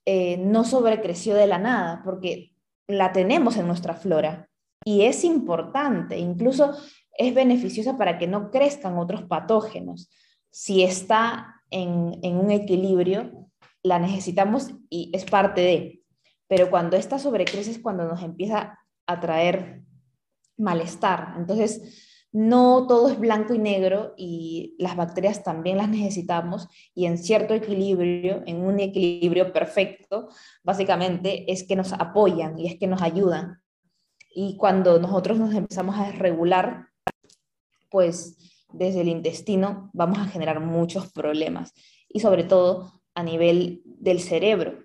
eh, 0.05 0.37
no 0.37 0.65
sobrecreció 0.65 1.35
de 1.35 1.47
la 1.47 1.57
nada, 1.57 2.01
porque 2.03 2.51
la 2.87 3.13
tenemos 3.13 3.55
en 3.55 3.67
nuestra 3.67 3.93
flora. 3.93 4.49
Y 4.83 5.03
es 5.03 5.23
importante, 5.23 6.19
incluso 6.19 6.75
es 7.17 7.33
beneficiosa 7.33 7.97
para 7.97 8.17
que 8.17 8.27
no 8.27 8.51
crezcan 8.51 8.97
otros 8.97 9.23
patógenos. 9.23 10.09
Si 10.51 10.83
está 10.83 11.61
en, 11.71 12.19
un 12.23 12.51
equilibrio, 12.51 13.44
la 13.85 13.99
necesitamos 13.99 14.71
y 14.89 15.11
es 15.13 15.25
parte 15.25 15.61
de. 15.61 16.01
Pero 16.47 16.69
cuando 16.69 16.97
esta 16.97 17.19
sobrecrece 17.19 17.71
es 17.71 17.79
cuando 17.79 18.05
nos 18.05 18.23
empieza 18.23 18.79
a 19.05 19.19
traer 19.19 19.83
malestar. 20.57 21.35
Entonces, 21.37 22.27
no 22.31 22.87
todo 22.87 23.09
es 23.09 23.19
blanco 23.19 23.53
y 23.53 23.59
negro 23.59 24.13
y 24.17 24.75
las 24.79 24.95
bacterias 24.95 25.43
también 25.43 25.77
las 25.77 25.87
necesitamos 25.87 26.67
y 26.93 27.05
en 27.05 27.17
cierto 27.17 27.53
equilibrio, 27.53 28.41
en 28.45 28.61
un 28.61 28.79
equilibrio 28.79 29.53
perfecto, 29.53 30.29
básicamente 30.63 31.49
es 31.51 31.65
que 31.65 31.75
nos 31.75 31.93
apoyan 31.93 32.57
y 32.59 32.67
es 32.67 32.77
que 32.77 32.87
nos 32.87 33.01
ayudan. 33.01 33.61
Y 34.33 34.57
cuando 34.57 34.99
nosotros 34.99 35.37
nos 35.37 35.53
empezamos 35.53 35.97
a 35.97 36.07
desregular, 36.07 36.87
pues 37.89 38.37
desde 38.73 39.01
el 39.01 39.07
intestino 39.07 39.91
vamos 39.93 40.17
a 40.17 40.25
generar 40.25 40.59
muchos 40.59 41.11
problemas 41.11 41.73
y 42.09 42.19
sobre 42.19 42.43
todo 42.43 42.94
a 43.15 43.23
nivel 43.23 43.81
del 43.85 44.19
cerebro. 44.19 44.83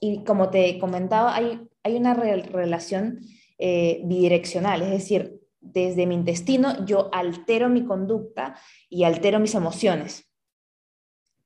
Y 0.00 0.24
como 0.24 0.50
te 0.50 0.78
comentaba, 0.78 1.34
hay, 1.34 1.68
hay 1.82 1.96
una 1.96 2.14
relación 2.14 3.20
eh, 3.58 4.02
bidireccional, 4.04 4.82
es 4.82 4.90
decir, 4.90 5.40
desde 5.60 6.06
mi 6.06 6.14
intestino 6.14 6.84
yo 6.86 7.08
altero 7.12 7.68
mi 7.68 7.84
conducta 7.84 8.56
y 8.88 9.04
altero 9.04 9.38
mis 9.38 9.54
emociones, 9.54 10.32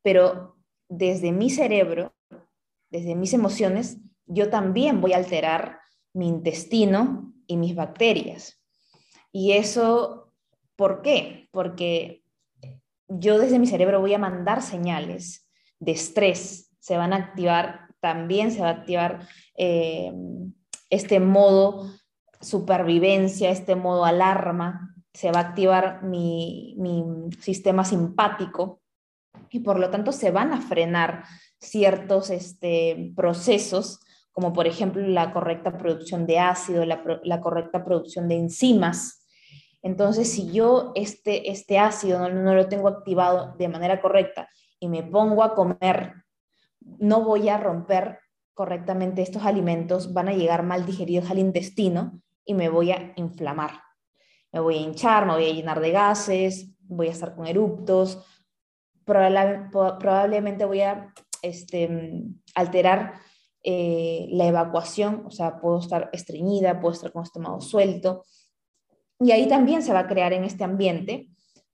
pero 0.03 0.57
desde 0.89 1.33
mi 1.33 1.51
cerebro, 1.51 2.15
desde 2.91 3.15
mis 3.15 3.35
emociones, 3.35 3.99
yo 4.27 4.49
también 4.49 5.01
voy 5.01 5.13
a 5.13 5.19
alterar 5.19 5.81
mi 6.15 6.29
intestino 6.29 7.35
y 7.47 7.57
mis 7.57 7.75
bacterias. 7.75 8.63
Y 9.33 9.53
eso 9.53 10.27
¿Por 10.77 11.01
qué? 11.01 11.49
Porque 11.51 12.23
yo 13.09 13.39
desde 13.39 13.59
mi 13.59 13.67
cerebro 13.67 14.01
voy 14.01 14.13
a 14.13 14.19
mandar 14.19 14.63
señales 14.63 15.46
de 15.79 15.93
estrés, 15.93 16.71
se 16.79 16.97
van 16.97 17.13
a 17.13 17.17
activar, 17.17 17.89
también 18.01 18.53
se 18.53 18.61
va 18.61 18.69
a 18.69 18.73
activar 18.73 19.29
eh, 19.57 20.13
este 20.91 21.21
modo 21.21 21.91
supervivencia, 22.41 23.51
este 23.51 23.75
modo 23.77 24.05
alarma, 24.05 24.95
se 25.13 25.33
va 25.33 25.41
a 25.41 25.49
activar 25.49 26.03
mi, 26.03 26.77
sistema 27.41 27.85
simpático 27.85 28.81
y 29.51 29.61
por 29.61 29.79
lo 29.79 29.91
tanto 29.91 30.13
se 30.13 30.31
van 30.31 30.53
a 30.53 30.61
frenar 30.61 31.25
ciertos 31.59 32.31
este, 32.31 33.13
procesos, 33.17 34.01
como 34.33 34.53
por 34.53 34.67
ejemplo 34.67 35.07
la 35.07 35.33
correcta 35.33 35.79
producción 35.79 36.27
de 36.27 36.39
ácido, 36.39 36.85
la 36.85 37.41
correcta 37.41 37.85
producción 37.85 38.29
de 38.29 38.37
enzimas, 38.37 39.26
entonces, 39.83 40.33
si 40.33 40.53
yo 40.53 40.93
este, 40.95 41.51
este 41.51 41.79
ácido 41.79 42.29
no, 42.29 42.55
lo 42.55 42.69
tengo 42.69 42.89
activado 42.89 43.55
de 43.57 43.69
manera 43.69 44.01
correcta 44.01 44.49
y 44.81 44.89
me 44.89 45.03
pongo 45.03 45.43
a 45.43 45.55
comer, 45.55 46.15
no 46.81 47.23
voy 47.23 47.49
a 47.49 47.59
romper 47.59 48.19
correctamente 48.55 49.23
estos 49.23 49.45
alimentos, 49.45 50.13
van 50.13 50.29
a 50.29 50.33
llegar 50.33 50.63
mal 50.63 50.87
digeridos 50.87 51.31
al 51.31 51.39
intestino 51.39 52.21
y 52.45 52.55
me 52.55 52.69
voy 52.69 52.93
a 52.93 53.13
inflamar. 53.17 53.83
Me 54.53 54.61
voy 54.61 54.79
a 54.79 54.81
hinchar, 54.81 55.27
me 55.27 55.35
voy 55.35 55.51
a 55.51 55.53
llenar 55.53 55.81
de 55.81 55.91
gases, 55.91 56.75
voy 56.81 57.09
a 57.09 57.13
estar 57.13 57.35
con 57.35 57.47
eruptos, 57.47 58.25
probablemente 59.05 60.65
voy 60.65 60.81
a 60.81 61.13
este, 61.43 62.25
alterar 62.55 63.15
eh, 63.63 64.29
la 64.31 64.47
evacuación, 64.47 65.25
o 65.27 65.31
sea, 65.31 65.61
puedo 65.61 65.79
estar 65.79 66.09
estreñida, 66.13 66.81
puedo 66.81 66.95
estar 66.95 67.13
con 67.13 67.25
estómago 67.25 67.61
suelto, 67.61 68.25
y 69.21 69.31
ahí 69.31 69.49
también 69.49 69.83
se 69.83 69.93
va 69.93 70.01
a 70.01 70.07
crear 70.07 70.33
en 70.33 70.45
este 70.45 70.65
ambiente 70.65 71.29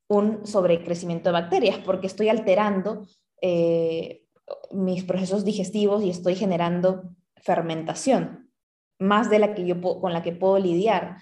un 0.09 0.46
sobrecrecimiento 0.46 1.28
de 1.28 1.40
bacterias, 1.40 1.78
porque 1.78 2.07
estoy 2.07 2.28
alterando 2.28 3.07
eh, 3.40 4.22
mis 4.70 5.05
procesos 5.05 5.44
digestivos 5.44 6.02
y 6.02 6.11
estoy 6.11 6.35
generando 6.35 7.14
fermentación, 7.37 8.50
más 8.98 9.31
de 9.31 9.38
la 9.38 9.55
que 9.55 9.66
yo 9.66 9.81
con 9.81 10.12
la 10.12 10.22
que 10.22 10.33
puedo 10.33 10.59
lidiar. 10.59 11.16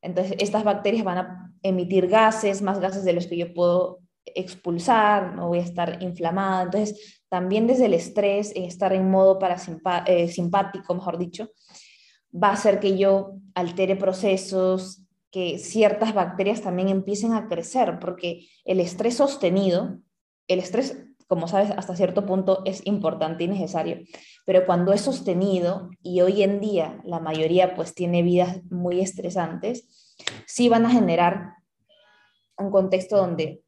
Entonces, 0.00 0.36
estas 0.38 0.64
bacterias 0.64 1.04
van 1.04 1.18
a 1.18 1.52
emitir 1.62 2.06
gases, 2.06 2.62
más 2.62 2.78
gases 2.78 3.04
de 3.04 3.12
los 3.12 3.26
que 3.26 3.36
yo 3.36 3.52
puedo 3.52 4.00
expulsar, 4.24 5.34
no 5.34 5.48
voy 5.48 5.58
a 5.58 5.62
estar 5.62 6.02
inflamada. 6.02 6.62
Entonces, 6.64 7.22
también 7.28 7.66
desde 7.66 7.86
el 7.86 7.94
estrés, 7.94 8.52
estar 8.54 8.92
en 8.92 9.10
modo 9.10 9.38
eh, 10.06 10.28
simpático, 10.28 10.94
mejor 10.94 11.18
dicho, 11.18 11.50
va 12.32 12.48
a 12.48 12.52
hacer 12.52 12.80
que 12.80 12.96
yo 12.96 13.34
altere 13.54 13.96
procesos, 13.96 15.05
que 15.36 15.58
ciertas 15.58 16.14
bacterias 16.14 16.62
también 16.62 16.88
empiecen 16.88 17.34
a 17.34 17.46
crecer, 17.46 17.98
porque 18.00 18.48
el 18.64 18.80
estrés 18.80 19.18
sostenido, 19.18 19.98
el 20.48 20.60
estrés, 20.60 21.04
como 21.26 21.46
sabes, 21.46 21.72
hasta 21.72 21.94
cierto 21.94 22.24
punto 22.24 22.62
es 22.64 22.80
importante 22.86 23.44
y 23.44 23.48
necesario, 23.48 23.98
pero 24.46 24.64
cuando 24.64 24.94
es 24.94 25.02
sostenido, 25.02 25.90
y 26.00 26.22
hoy 26.22 26.42
en 26.42 26.58
día 26.58 27.02
la 27.04 27.20
mayoría 27.20 27.74
pues 27.74 27.94
tiene 27.94 28.22
vidas 28.22 28.64
muy 28.70 29.02
estresantes, 29.02 30.16
sí 30.46 30.70
van 30.70 30.86
a 30.86 30.90
generar 30.90 31.52
un 32.56 32.70
contexto 32.70 33.18
donde 33.18 33.60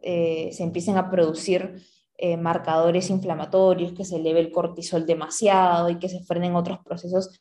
eh, 0.00 0.50
se 0.52 0.64
empiecen 0.64 0.96
a 0.96 1.08
producir 1.08 1.84
eh, 2.18 2.36
marcadores 2.36 3.10
inflamatorios, 3.10 3.92
que 3.92 4.04
se 4.04 4.16
eleve 4.16 4.40
el 4.40 4.50
cortisol 4.50 5.06
demasiado 5.06 5.88
y 5.88 6.00
que 6.00 6.08
se 6.08 6.24
frenen 6.24 6.56
otros 6.56 6.80
procesos 6.84 7.38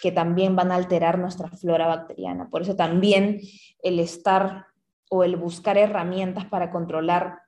que 0.00 0.12
también 0.12 0.56
van 0.56 0.72
a 0.72 0.76
alterar 0.76 1.18
nuestra 1.18 1.48
flora 1.48 1.86
bacteriana. 1.86 2.48
Por 2.50 2.62
eso 2.62 2.76
también 2.76 3.40
el 3.82 3.98
estar 3.98 4.66
o 5.10 5.24
el 5.24 5.36
buscar 5.36 5.78
herramientas 5.78 6.44
para 6.46 6.70
controlar 6.70 7.40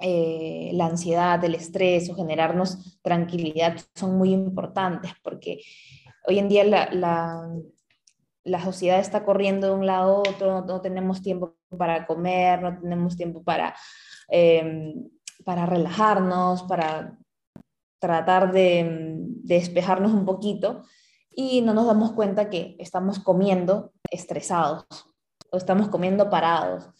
eh, 0.00 0.70
la 0.74 0.86
ansiedad, 0.86 1.42
el 1.44 1.54
estrés 1.54 2.10
o 2.10 2.16
generarnos 2.16 3.00
tranquilidad 3.00 3.76
son 3.94 4.18
muy 4.18 4.32
importantes 4.32 5.12
porque 5.22 5.60
hoy 6.26 6.38
en 6.40 6.48
día 6.48 6.64
la, 6.64 6.88
la, 8.42 8.64
sociedad 8.64 8.98
está 8.98 9.24
corriendo 9.24 9.68
de 9.68 9.74
un 9.74 9.86
lado 9.86 10.16
a 10.16 10.18
otro, 10.18 10.62
no, 10.62 10.80
tenemos 10.80 11.22
tiempo 11.22 11.56
para 11.78 12.06
comer, 12.06 12.60
no 12.60 12.80
tenemos 12.80 13.16
tiempo 13.16 13.44
para, 13.44 13.74
em, 14.28 15.08
para 15.44 15.64
relajarnos, 15.64 16.64
para 16.64 17.16
tratar 18.00 18.52
de, 18.52 19.16
de 19.44 19.54
despejarnos 19.54 20.12
un 20.12 20.24
poquito 20.24 20.82
y 21.36 21.62
no 21.62 21.74
nos 21.74 21.86
damos 21.86 22.12
cuenta 22.12 22.50
que 22.50 22.76
estamos 22.78 23.18
comiendo 23.18 23.92
estresados 24.10 24.86
o 25.50 25.56
estamos 25.56 25.88
comiendo 25.88 26.30
parados. 26.30 26.90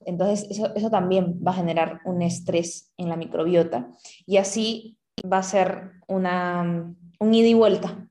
Entonces, 0.00 0.46
eso, 0.50 0.90
también 0.90 1.40
va 1.46 1.52
a 1.52 1.56
generar 1.56 2.00
un 2.04 2.22
estrés 2.22 2.92
en 2.96 3.08
la 3.08 3.16
microbiota 3.16 3.90
y 4.26 4.38
así 4.38 4.98
va 5.30 5.38
a 5.38 5.42
ser 5.42 5.92
una, 6.08 6.94
un 7.18 7.34
ida 7.34 7.48
y 7.48 7.54
vuelta. 7.54 8.08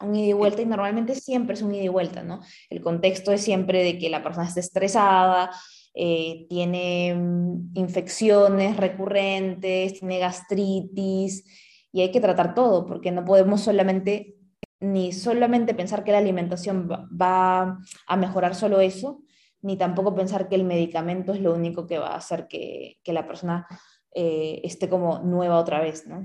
Un 0.00 0.14
ida 0.14 0.28
y 0.28 0.32
vuelta 0.34 0.60
y 0.60 0.66
normalmente 0.66 1.14
siempre 1.14 1.54
es 1.54 1.62
un 1.62 1.74
ida 1.74 1.84
y 1.84 1.88
vuelta, 1.88 2.22
¿no? 2.22 2.40
El 2.68 2.82
contexto 2.82 3.32
es 3.32 3.40
siempre 3.40 3.82
de 3.82 3.98
que 3.98 4.10
la 4.10 4.22
persona 4.22 4.46
está 4.46 4.60
estresada, 4.60 5.50
eh, 5.94 6.46
tiene 6.50 7.14
mm, 7.14 7.70
infecciones 7.74 8.76
recurrentes, 8.76 9.98
tiene 9.98 10.18
gastritis 10.18 11.44
y 11.90 12.02
hay 12.02 12.10
que 12.10 12.20
tratar 12.20 12.54
todo 12.54 12.84
porque 12.84 13.10
no 13.10 13.24
podemos 13.24 13.62
solamente 13.62 14.35
ni 14.80 15.12
solamente 15.12 15.74
pensar 15.74 16.04
que 16.04 16.12
la 16.12 16.18
alimentación 16.18 16.88
va, 16.88 17.78
a 18.06 18.16
mejorar 18.16 18.54
solo 18.54 18.80
eso, 18.80 19.22
ni 19.62 19.76
tampoco 19.76 20.14
pensar 20.14 20.48
que 20.48 20.54
el 20.54 20.64
medicamento 20.64 21.32
es 21.32 21.40
lo 21.40 21.54
único 21.54 21.86
que 21.86 21.98
va 21.98 22.08
a 22.08 22.16
hacer 22.16 22.46
que, 22.48 22.98
la 23.06 23.26
persona 23.26 23.66
eh, 24.14 24.60
esté 24.64 24.88
como 24.88 25.20
nueva 25.20 25.58
otra 25.58 25.80
vez, 25.80 26.06
¿no? 26.06 26.24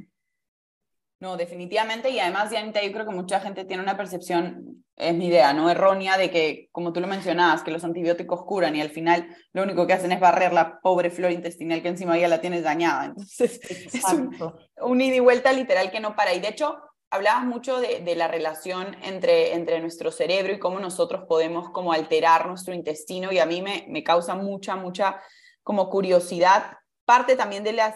No, 1.22 1.38
definitivamente. 1.38 2.10
Y 2.10 2.20
además, 2.20 2.50
Dianita, 2.50 2.84
yo 2.84 2.92
creo 2.92 3.06
que 3.06 3.14
mucha 3.14 3.40
gente 3.40 3.64
tiene 3.64 3.84
una 3.84 3.96
percepción, 3.96 4.84
es 4.96 5.14
mi 5.14 5.28
idea, 5.28 5.54
¿no? 5.54 5.70
Errónea 5.70 6.18
de 6.18 6.32
que, 6.32 6.68
como 6.72 6.94
tú 6.94 7.00
lo 7.00 7.06
mencionabas, 7.06 7.62
que 7.62 7.70
los 7.70 7.84
antibióticos 7.84 8.44
curan 8.44 8.76
y 8.76 8.82
al 8.82 8.90
final 8.90 9.28
lo 9.54 9.62
único 9.62 9.86
que 9.86 9.94
hacen 9.94 10.12
es 10.12 10.20
barrer 10.20 10.52
la 10.52 10.80
pobre 10.82 11.12
flora 11.12 11.32
intestinal 11.32 11.84
que 11.84 11.90
encima 11.90 12.18
ya 12.18 12.28
la 12.28 12.42
tienes 12.42 12.64
dañada. 12.64 13.06
Entonces, 13.06 13.60
es 13.70 14.04
un, 14.12 14.36
un, 14.82 15.02
ida 15.02 15.16
y 15.16 15.20
vuelta 15.20 15.54
literal 15.54 15.92
que 15.92 16.00
no 16.00 16.16
para. 16.16 16.34
Y 16.34 16.40
de 16.40 16.48
hecho, 16.48 16.80
hablabas 17.12 17.46
mucho 17.46 17.80
de, 17.80 18.16
la 18.16 18.28
relación 18.28 18.96
entre, 19.04 19.80
nuestro 19.82 20.12
cerebro 20.12 20.54
y 20.54 20.60
cómo 20.60 20.80
nosotros 20.80 21.26
podemos 21.28 21.70
como 21.70 21.92
alterar 21.92 22.48
nuestro 22.48 22.74
intestino 22.74 23.32
y 23.32 23.40
a 23.40 23.46
mí 23.46 23.62
me, 23.62 24.04
causa 24.04 24.34
mucha, 24.34 24.76
mucha 24.78 25.22
como 25.62 25.90
curiosidad 25.90 26.78
parte 27.04 27.36
también 27.36 27.64
de 27.66 27.74
la 27.74 27.94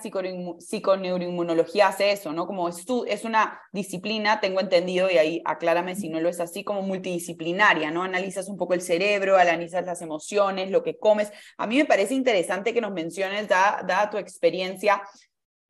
psiconeuroinmunología 0.60 1.88
hace 1.88 2.12
eso, 2.12 2.34
¿no? 2.34 2.46
Como 2.48 2.68
es, 2.68 2.84
es 3.08 3.24
una 3.24 3.62
disciplina, 3.72 4.42
tengo 4.42 4.60
entendido, 4.60 5.10
y 5.10 5.18
ahí 5.18 5.42
aclárame 5.46 5.96
si 5.96 6.10
no 6.10 6.20
lo 6.20 6.28
es 6.28 6.42
así, 6.42 6.66
como 6.66 6.82
multidisciplinaria, 6.82 7.92
¿no? 7.92 8.04
Analizas 8.04 8.50
un 8.50 8.58
poco 8.58 8.74
el 8.74 8.82
cerebro, 8.82 9.38
analizas 9.38 9.86
las 9.86 10.02
emociones, 10.02 10.70
lo 10.70 10.84
que 10.84 10.98
comes. 10.98 11.32
A 11.58 11.66
mí 11.66 11.78
me 11.78 11.86
parece 11.86 12.14
interesante 12.14 12.74
que 12.74 12.82
nos 12.82 12.92
menciones, 12.92 13.48
dada, 13.48 14.10
tu 14.10 14.18
experiencia, 14.18 15.02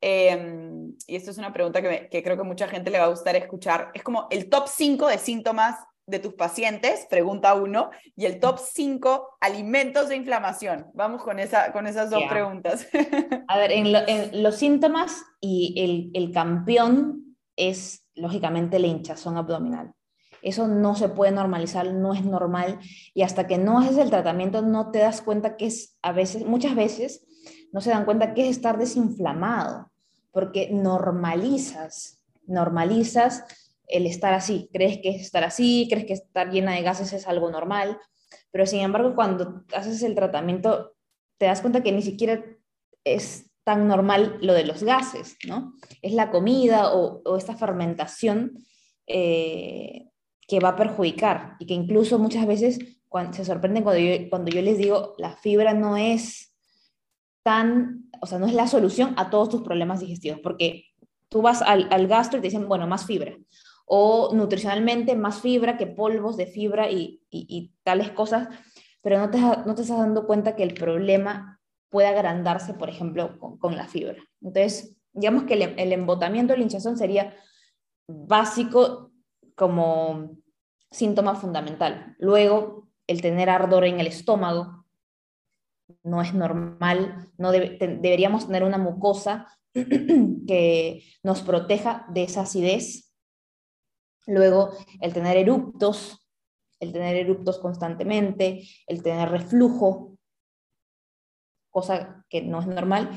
em, 0.07 0.95
y 1.07 1.15
esto 1.15 1.31
es 1.31 1.37
una 1.39 1.51
pregunta 1.51 1.81
que, 1.81 2.09
que 2.09 2.21
creo 2.21 2.37
que 2.37 2.43
mucha 2.43 2.67
gente 2.67 2.91
le 2.91 2.99
va 2.99 3.05
a 3.05 3.09
gustar 3.09 3.35
escuchar, 3.35 3.89
es 3.95 4.03
como 4.03 4.27
el 4.29 4.49
top 4.49 4.67
5 4.67 5.07
de 5.07 5.17
síntomas 5.17 5.77
de 6.07 6.19
tus 6.19 6.35
pacientes, 6.35 7.07
pregunta 7.09 7.55
uno, 7.55 7.89
y 8.15 8.25
el 8.25 8.39
top 8.39 8.59
5 8.59 9.37
alimentos 9.41 10.09
de 10.09 10.15
inflamación. 10.15 10.87
Vamos 10.93 11.23
con, 11.23 11.39
esa, 11.39 11.71
con 11.71 11.87
esas 11.87 12.11
dos 12.11 12.23
preguntas. 12.29 12.87
A 13.47 13.57
ver, 13.57 13.71
en, 13.71 14.43
los 14.43 14.55
síntomas 14.55 15.23
y 15.41 15.73
el, 15.77 16.11
el, 16.13 16.31
campeón 16.31 17.35
es 17.55 18.05
lógicamente 18.13 18.77
la 18.77 18.87
hinchazón 18.87 19.37
abdominal. 19.37 19.93
Eso 20.43 20.67
no 20.67 20.93
se 20.93 21.09
puede 21.09 21.31
normalizar, 21.31 21.91
no 21.91 22.13
es 22.13 22.23
normal 22.23 22.77
y 23.15 23.23
hasta 23.23 23.47
que 23.47 23.57
no 23.57 23.79
haces 23.79 23.97
el 23.97 24.11
tratamiento 24.11 24.61
no 24.61 24.91
te 24.91 24.99
das 24.99 25.23
cuenta 25.23 25.57
que 25.57 25.65
es 25.65 25.97
a 26.03 26.11
veces, 26.11 26.45
muchas 26.45 26.75
veces 26.75 27.25
no 27.71 27.81
se 27.81 27.89
dan 27.89 28.05
cuenta 28.05 28.35
que 28.35 28.47
es 28.47 28.55
estar 28.55 28.77
desinflamado, 28.77 29.91
porque 30.35 30.67
normalizas, 30.69 32.21
normalizas 32.45 33.45
el 33.87 34.05
estar 34.05 34.33
así. 34.33 34.69
Crees 34.73 34.97
que 34.97 35.11
estar 35.11 35.45
así, 35.45 35.87
crees 35.89 36.05
que 36.05 36.11
estar 36.11 36.51
llena 36.51 36.73
de 36.73 36.81
gases 36.81 37.13
es 37.13 37.25
algo 37.25 37.49
normal, 37.49 37.97
pero 38.51 38.65
sin 38.65 38.81
embargo 38.81 39.15
cuando 39.15 39.63
haces 39.73 40.03
el 40.03 40.13
tratamiento 40.13 40.93
te 41.37 41.45
das 41.45 41.61
cuenta 41.61 41.83
que 41.83 41.93
ni 41.93 42.01
siquiera 42.01 42.43
es 43.05 43.49
tan 43.63 43.87
normal 43.87 44.37
lo 44.41 44.51
de 44.51 44.65
los 44.65 44.83
gases, 44.83 45.37
¿no? 45.47 45.73
Es 46.01 46.11
la 46.11 46.31
comida 46.31 46.93
o, 46.93 47.37
esta 47.37 47.55
fermentación 47.55 48.65
eh, 49.07 50.09
que 50.49 50.59
va 50.59 50.69
a 50.69 50.75
perjudicar 50.75 51.55
y 51.59 51.65
que 51.65 51.75
incluso 51.75 52.19
muchas 52.19 52.45
veces 52.45 52.79
se 53.31 53.45
sorprenden 53.45 53.83
cuando 53.83 54.51
yo 54.51 54.61
les 54.61 54.77
digo 54.77 55.15
la 55.17 55.37
fibra 55.37 55.73
no 55.73 55.95
es 55.95 56.54
tan, 57.45 58.09
o 58.21 58.25
sea, 58.25 58.39
no 58.39 58.47
es 58.47 58.53
la 58.53 58.65
solución 58.65 59.13
a 59.17 59.29
todos 59.29 59.49
tus 59.49 59.61
problemas 59.61 59.99
digestivos, 59.99 60.39
porque 60.41 60.85
tú 61.29 61.43
vas 61.43 61.61
al, 61.61 61.87
al 61.91 62.07
gastro 62.07 62.39
y 62.39 62.41
te 62.41 62.47
dicen, 62.47 62.67
bueno, 62.67 62.87
más 62.87 63.05
fibra 63.05 63.37
o 63.85 64.33
nutricionalmente 64.33 65.15
más 65.15 65.41
fibra 65.41 65.77
que 65.77 65.87
polvos 65.87 66.37
de 66.37 66.47
fibra 66.47 66.89
y, 66.89 67.21
tales 67.83 68.11
cosas, 68.11 68.47
pero 69.01 69.19
no 69.19 69.29
te, 69.29 69.39
no 69.39 69.75
te 69.75 69.83
estás 69.83 69.99
dando 69.99 70.25
cuenta 70.25 70.55
que 70.55 70.63
el 70.63 70.73
problema 70.73 71.59
puede 71.89 72.07
agrandarse, 72.07 72.73
por 72.73 72.89
ejemplo, 72.89 73.37
con, 73.59 73.75
la 73.75 73.87
fibra. 73.87 74.17
Entonces, 74.41 74.97
digamos 75.13 75.43
que 75.43 75.53
el, 75.53 75.93
embotamiento 75.93 76.53
de 76.53 76.57
la 76.57 76.63
hinchazón 76.63 76.97
sería 76.97 77.35
básico 78.07 79.11
como 79.53 80.31
síntoma 80.89 81.35
fundamental. 81.35 82.15
Luego, 82.17 82.89
el 83.07 83.21
tener 83.21 83.49
ardor 83.49 83.85
en 83.85 83.99
el 83.99 84.07
estómago 84.07 84.84
no 86.05 86.21
es 86.21 86.33
normal, 86.33 87.29
no 87.37 87.51
deberíamos 87.51 88.45
tener 88.45 88.63
una 88.63 88.77
mucosa 88.77 89.47
que 89.73 91.03
nos 91.23 91.41
proteja 91.41 92.05
de 92.13 92.23
esa 92.23 92.41
acidez 92.41 93.05
Luego, 94.27 94.71
el 95.01 95.13
tener 95.13 95.37
eruptos, 95.37 96.27
el 96.79 96.91
tener 96.91 97.15
eruptos 97.15 97.59
constantemente, 97.59 98.67
el 98.87 99.03
tener 99.03 99.29
reflujo, 99.29 100.17
cosa 101.69 102.25
que 102.29 102.41
no 102.41 102.59
es 102.59 102.67
normal, 102.67 103.09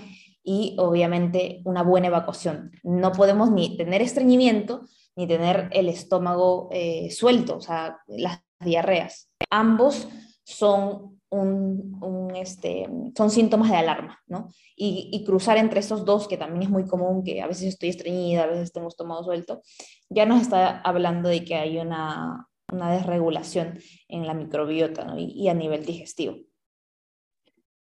y 0.43 0.77
obviamente 0.79 1.63
una 1.65 1.83
buena 1.83 2.09
evacuación. 2.09 2.73
No 2.83 3.13
podemos 3.13 3.51
ni 3.51 3.77
tener 3.77 4.03
estreñimiento 4.03 4.83
ni 5.17 5.27
tener 5.27 5.69
el 5.73 5.89
estómago 5.89 6.69
eh, 6.71 7.11
suelto, 7.11 7.57
o 7.57 7.61
sea, 7.61 7.99
las 8.07 8.43
diarreas. 8.61 9.31
Ambos 9.51 10.09
son 10.45 11.18
un, 11.31 12.33
este, 12.37 12.89
son 13.17 13.31
síntomas 13.31 13.71
de 13.71 13.77
alarma, 13.77 14.21
¿no? 14.27 14.49
Y, 14.77 15.23
cruzar 15.27 15.59
entre 15.59 15.81
esos 15.81 16.05
dos, 16.05 16.29
que 16.29 16.37
también 16.37 16.63
es 16.63 16.71
muy 16.71 16.87
común, 16.87 17.23
que 17.25 17.43
a 17.43 17.47
veces 17.47 17.69
estoy 17.69 17.91
estreñida, 17.91 18.45
a 18.45 18.47
veces 18.47 18.73
tengo 18.73 18.89
estómago 18.89 19.25
suelto, 19.25 19.63
ya 20.09 20.25
nos 20.25 20.43
está 20.43 20.81
hablando 20.81 21.29
de 21.29 21.45
que 21.45 21.55
hay 21.55 21.79
una, 21.79 22.47
una 22.73 22.93
desregulación 22.93 23.79
en 24.09 24.27
la 24.27 24.35
microbiota 24.35 25.15
y 25.19 25.49
a 25.49 25.55
nivel 25.55 25.85
digestivo. 25.85 26.37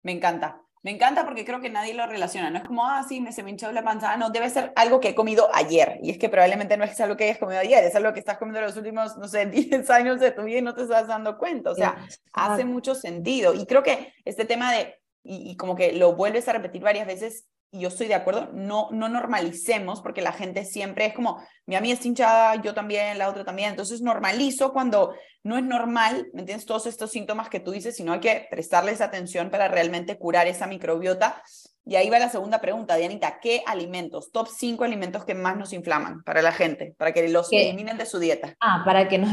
Me 0.03 0.11
encanta. 0.11 0.64
Me 0.85 0.91
encanta 0.91 1.25
porque 1.25 1.43
creo 1.43 1.61
que 1.61 1.71
nadie 1.71 1.95
lo 1.95 2.05
relaciona. 2.05 2.51
No 2.51 2.59
es 2.59 2.63
como, 2.63 2.85
ah, 2.85 3.03
sí, 3.09 3.19
me 3.19 3.31
se 3.31 3.41
me 3.41 3.49
hinchó 3.49 3.71
la 3.71 3.83
panza. 3.83 4.11
Ah, 4.11 4.17
no, 4.17 4.29
debe 4.29 4.51
ser 4.51 4.71
algo 4.75 4.99
que 4.99 5.09
he 5.09 5.15
comido 5.15 5.49
ayer. 5.51 5.99
Y 6.03 6.11
es 6.11 6.19
que 6.19 6.29
probablemente 6.29 6.77
no 6.77 6.83
es 6.83 7.01
algo 7.01 7.17
que 7.17 7.23
hayas 7.23 7.39
comido 7.39 7.59
ayer, 7.59 7.83
es 7.83 7.95
algo 7.95 8.13
que 8.13 8.19
estás 8.19 8.37
comiendo 8.37 8.61
los 8.61 8.77
últimos, 8.77 9.17
no 9.17 9.27
sé, 9.27 9.45
10 9.47 9.89
años 9.89 10.19
de 10.19 10.29
tu 10.29 10.43
vida 10.43 10.59
y 10.59 10.61
no 10.61 10.75
te 10.75 10.83
estás 10.83 11.07
dando 11.07 11.39
cuenta. 11.39 11.71
O 11.71 11.75
sea, 11.75 11.97
hace 12.33 12.65
mucho 12.65 12.93
sentido. 12.93 13.55
Y 13.55 13.65
creo 13.65 13.81
que 13.81 14.13
este 14.25 14.45
tema 14.45 14.71
de, 14.71 14.93
y 15.23 15.57
como 15.57 15.75
que 15.75 15.91
lo 15.93 16.13
vuelves 16.13 16.47
a 16.49 16.53
repetir 16.53 16.83
varias 16.83 17.07
veces, 17.07 17.47
y 17.75 17.81
yo 17.81 17.89
estoy 17.89 18.07
de 18.07 18.15
acuerdo, 18.15 18.49
no, 18.53 18.87
no 18.91 19.09
normalicemos, 19.09 20.01
porque 20.01 20.21
la 20.21 20.31
gente 20.31 20.63
siempre 20.63 21.07
es 21.07 21.13
como, 21.13 21.43
mi 21.65 21.75
amiga 21.75 21.95
es 21.95 22.05
hinchada, 22.05 22.55
yo 22.61 22.73
también, 22.73 23.17
la 23.17 23.27
otra 23.27 23.43
también, 23.43 23.71
entonces 23.71 24.01
normalizo 24.01 24.71
cuando 24.71 25.13
no 25.43 25.57
es 25.57 25.63
normal, 25.63 26.27
¿me 26.33 26.39
entiendes? 26.39 26.65
Todos 26.65 26.85
estos 26.85 27.11
síntomas 27.11 27.49
que 27.49 27.59
tú 27.59 27.71
dices, 27.71 27.97
sino 27.97 28.13
hay 28.13 28.21
que 28.21 28.47
prestarles 28.49 29.01
atención 29.01 29.49
para 29.49 29.67
realmente 29.67 30.17
curar 30.17 30.47
esa 30.47 30.67
microbiota. 30.67 31.41
Y 31.85 31.97
ahí 31.97 32.09
va 32.09 32.17
la 32.17 32.29
segunda 32.29 32.61
pregunta, 32.61 32.95
Dianita, 32.95 33.39
¿qué 33.41 33.61
alimentos, 33.67 34.31
top 34.31 34.47
5 34.47 34.85
alimentos 34.85 35.25
que 35.25 35.35
más 35.35 35.57
nos 35.57 35.73
inflaman 35.73 36.23
para 36.23 36.41
la 36.41 36.53
gente, 36.53 36.95
para 36.97 37.11
que 37.11 37.27
los 37.27 37.51
eliminen 37.51 37.97
de 37.97 38.05
su 38.05 38.19
dieta? 38.19 38.55
Ah, 38.61 38.83
para 38.85 39.09
que 39.09 39.17
nos, 39.17 39.31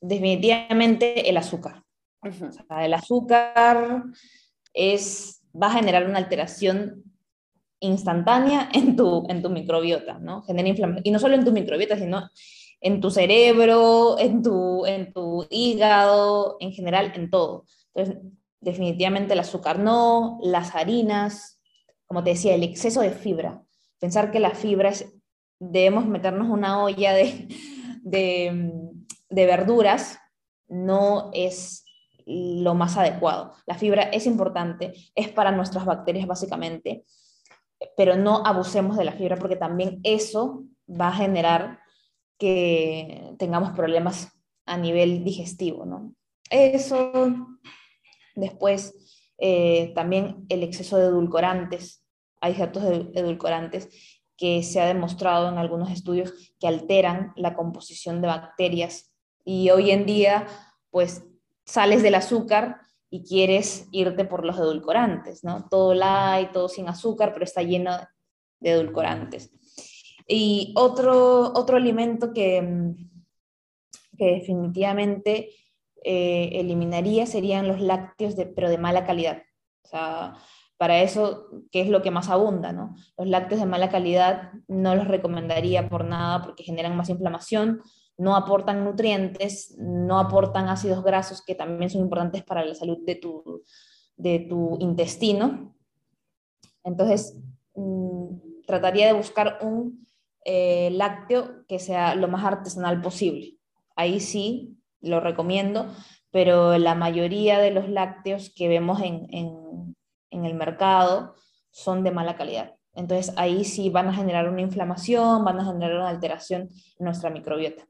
definitivamente 0.00 1.28
el 1.28 1.36
azúcar. 1.36 1.82
el 2.22 2.94
azúcar 2.94 4.04
es, 4.72 5.42
va 5.54 5.66
a 5.66 5.74
generar 5.74 6.06
una 6.06 6.18
alteración 6.18 7.04
instantánea 7.80 8.68
en 8.74 8.96
tu, 8.96 9.26
en 9.28 9.42
tu 9.42 9.50
microbiota, 9.50 10.18
¿no? 10.18 10.42
Genera 10.42 10.68
inflamación. 10.68 11.02
Y 11.04 11.10
no 11.10 11.18
solo 11.18 11.34
en 11.34 11.44
tu 11.44 11.52
microbiota, 11.52 11.96
sino 11.96 12.28
en 12.80 13.00
tu 13.00 13.10
cerebro, 13.10 14.18
en 14.18 14.42
tu, 14.42 14.86
en 14.86 15.12
tu 15.12 15.46
hígado, 15.50 16.56
en 16.60 16.72
general, 16.72 17.12
en 17.14 17.30
todo. 17.30 17.64
Entonces, 17.94 18.22
definitivamente 18.60 19.32
el 19.32 19.40
azúcar 19.40 19.78
no, 19.78 20.38
las 20.42 20.74
harinas, 20.74 21.60
como 22.06 22.22
te 22.22 22.30
decía, 22.30 22.54
el 22.54 22.62
exceso 22.62 23.00
de 23.00 23.10
fibra. 23.10 23.62
Pensar 23.98 24.30
que 24.30 24.40
la 24.40 24.50
fibra 24.50 24.90
es, 24.90 25.12
debemos 25.58 26.06
meternos 26.06 26.48
una 26.48 26.82
olla 26.82 27.14
de, 27.14 27.48
de, 28.02 28.70
de 29.30 29.46
verduras, 29.46 30.18
no 30.68 31.30
es 31.32 31.84
lo 32.26 32.74
más 32.74 32.96
adecuado. 32.96 33.54
La 33.66 33.76
fibra 33.76 34.02
es 34.02 34.26
importante, 34.26 34.92
es 35.14 35.28
para 35.28 35.52
nuestras 35.52 35.84
bacterias 35.84 36.26
básicamente, 36.26 37.04
pero 37.96 38.16
no 38.16 38.42
abusemos 38.44 38.96
de 38.96 39.04
la 39.04 39.12
fibra 39.12 39.36
porque 39.36 39.56
también 39.56 40.00
eso 40.02 40.64
va 40.88 41.08
a 41.08 41.16
generar 41.16 41.80
que 42.38 43.34
tengamos 43.38 43.70
problemas 43.72 44.32
a 44.66 44.76
nivel 44.76 45.24
digestivo, 45.24 45.86
¿no? 45.86 46.14
Eso, 46.50 47.48
después 48.34 48.94
eh, 49.38 49.92
también 49.94 50.46
el 50.48 50.62
exceso 50.62 50.96
de 50.96 51.06
edulcorantes, 51.06 52.04
hay 52.40 52.54
ciertos 52.54 52.82
edulcorantes 52.84 53.88
que 54.36 54.62
se 54.62 54.80
ha 54.80 54.86
demostrado 54.86 55.48
en 55.48 55.58
algunos 55.58 55.90
estudios 55.90 56.32
que 56.60 56.68
alteran 56.68 57.32
la 57.36 57.54
composición 57.54 58.20
de 58.20 58.28
bacterias 58.28 59.12
y 59.44 59.70
hoy 59.70 59.90
en 59.90 60.04
día 60.04 60.46
pues 60.90 61.24
sales 61.64 62.02
del 62.02 62.14
azúcar 62.14 62.80
y 63.10 63.24
quieres 63.24 63.88
irte 63.92 64.24
por 64.24 64.44
los 64.44 64.56
edulcorantes, 64.58 65.44
¿no? 65.44 65.68
Todo 65.68 65.94
light, 65.94 66.52
todo 66.52 66.68
sin 66.68 66.88
azúcar, 66.88 67.32
pero 67.32 67.44
está 67.44 67.62
lleno 67.62 67.92
de 68.60 68.70
edulcorantes. 68.72 69.52
Y 70.26 70.72
otro, 70.76 71.52
otro 71.54 71.76
alimento 71.76 72.32
que, 72.32 72.94
que 74.18 74.24
definitivamente 74.24 75.50
eh, 76.04 76.50
eliminaría 76.60 77.26
serían 77.26 77.68
los 77.68 77.80
lácteos, 77.80 78.34
pero 78.54 78.68
de 78.68 78.78
mala 78.78 79.06
calidad. 79.06 79.42
O 79.84 79.88
sea, 79.88 80.34
para 80.76 81.00
eso, 81.00 81.48
¿qué 81.70 81.80
es 81.80 81.88
lo 81.88 82.02
que 82.02 82.10
más 82.10 82.28
abunda? 82.28 82.72
¿no? 82.72 82.96
Los 83.16 83.28
lácteos 83.28 83.60
de 83.60 83.66
mala 83.66 83.88
calidad 83.88 84.52
no 84.68 84.94
los 84.94 85.08
recomendaría 85.08 85.88
por 85.88 86.04
nada 86.04 86.42
porque 86.42 86.64
generan 86.64 86.96
más 86.96 87.08
inflamación, 87.08 87.82
no 88.18 88.36
aportan 88.36 88.84
nutrientes, 88.84 89.74
no 89.78 90.18
aportan 90.18 90.68
ácidos 90.68 91.04
grasos 91.04 91.42
que 91.44 91.54
también 91.54 91.90
son 91.90 92.02
importantes 92.02 92.42
para 92.42 92.64
la 92.64 92.74
salud 92.74 92.98
de 93.04 93.16
tu, 93.16 93.62
de 94.16 94.40
tu 94.40 94.78
intestino. 94.80 95.74
Entonces, 96.82 97.38
mm, 97.74 98.62
trataría 98.66 99.06
de 99.06 99.12
buscar 99.12 99.58
un 99.62 100.06
eh, 100.44 100.90
lácteo 100.92 101.66
que 101.66 101.78
sea 101.78 102.14
lo 102.14 102.28
más 102.28 102.44
artesanal 102.44 103.00
posible. 103.00 103.58
Ahí 103.96 104.20
sí, 104.20 104.78
lo 105.00 105.20
recomiendo, 105.20 105.86
pero 106.30 106.78
la 106.78 106.94
mayoría 106.94 107.58
de 107.58 107.70
los 107.70 107.88
lácteos 107.88 108.52
que 108.54 108.68
vemos 108.68 109.00
en, 109.02 109.26
en 110.30 110.44
el 110.44 110.54
mercado 110.54 111.34
son 111.70 112.04
de 112.04 112.10
mala 112.10 112.36
calidad. 112.36 112.74
Entonces 112.94 113.34
ahí 113.36 113.64
sí 113.64 113.90
van 113.90 114.08
a 114.08 114.14
generar 114.14 114.48
una 114.48 114.62
inflamación, 114.62 115.44
van 115.44 115.60
a 115.60 115.66
generar 115.66 115.96
una 115.96 116.08
alteración 116.08 116.62
en 116.98 117.04
nuestra 117.04 117.28
microbiota. 117.30 117.86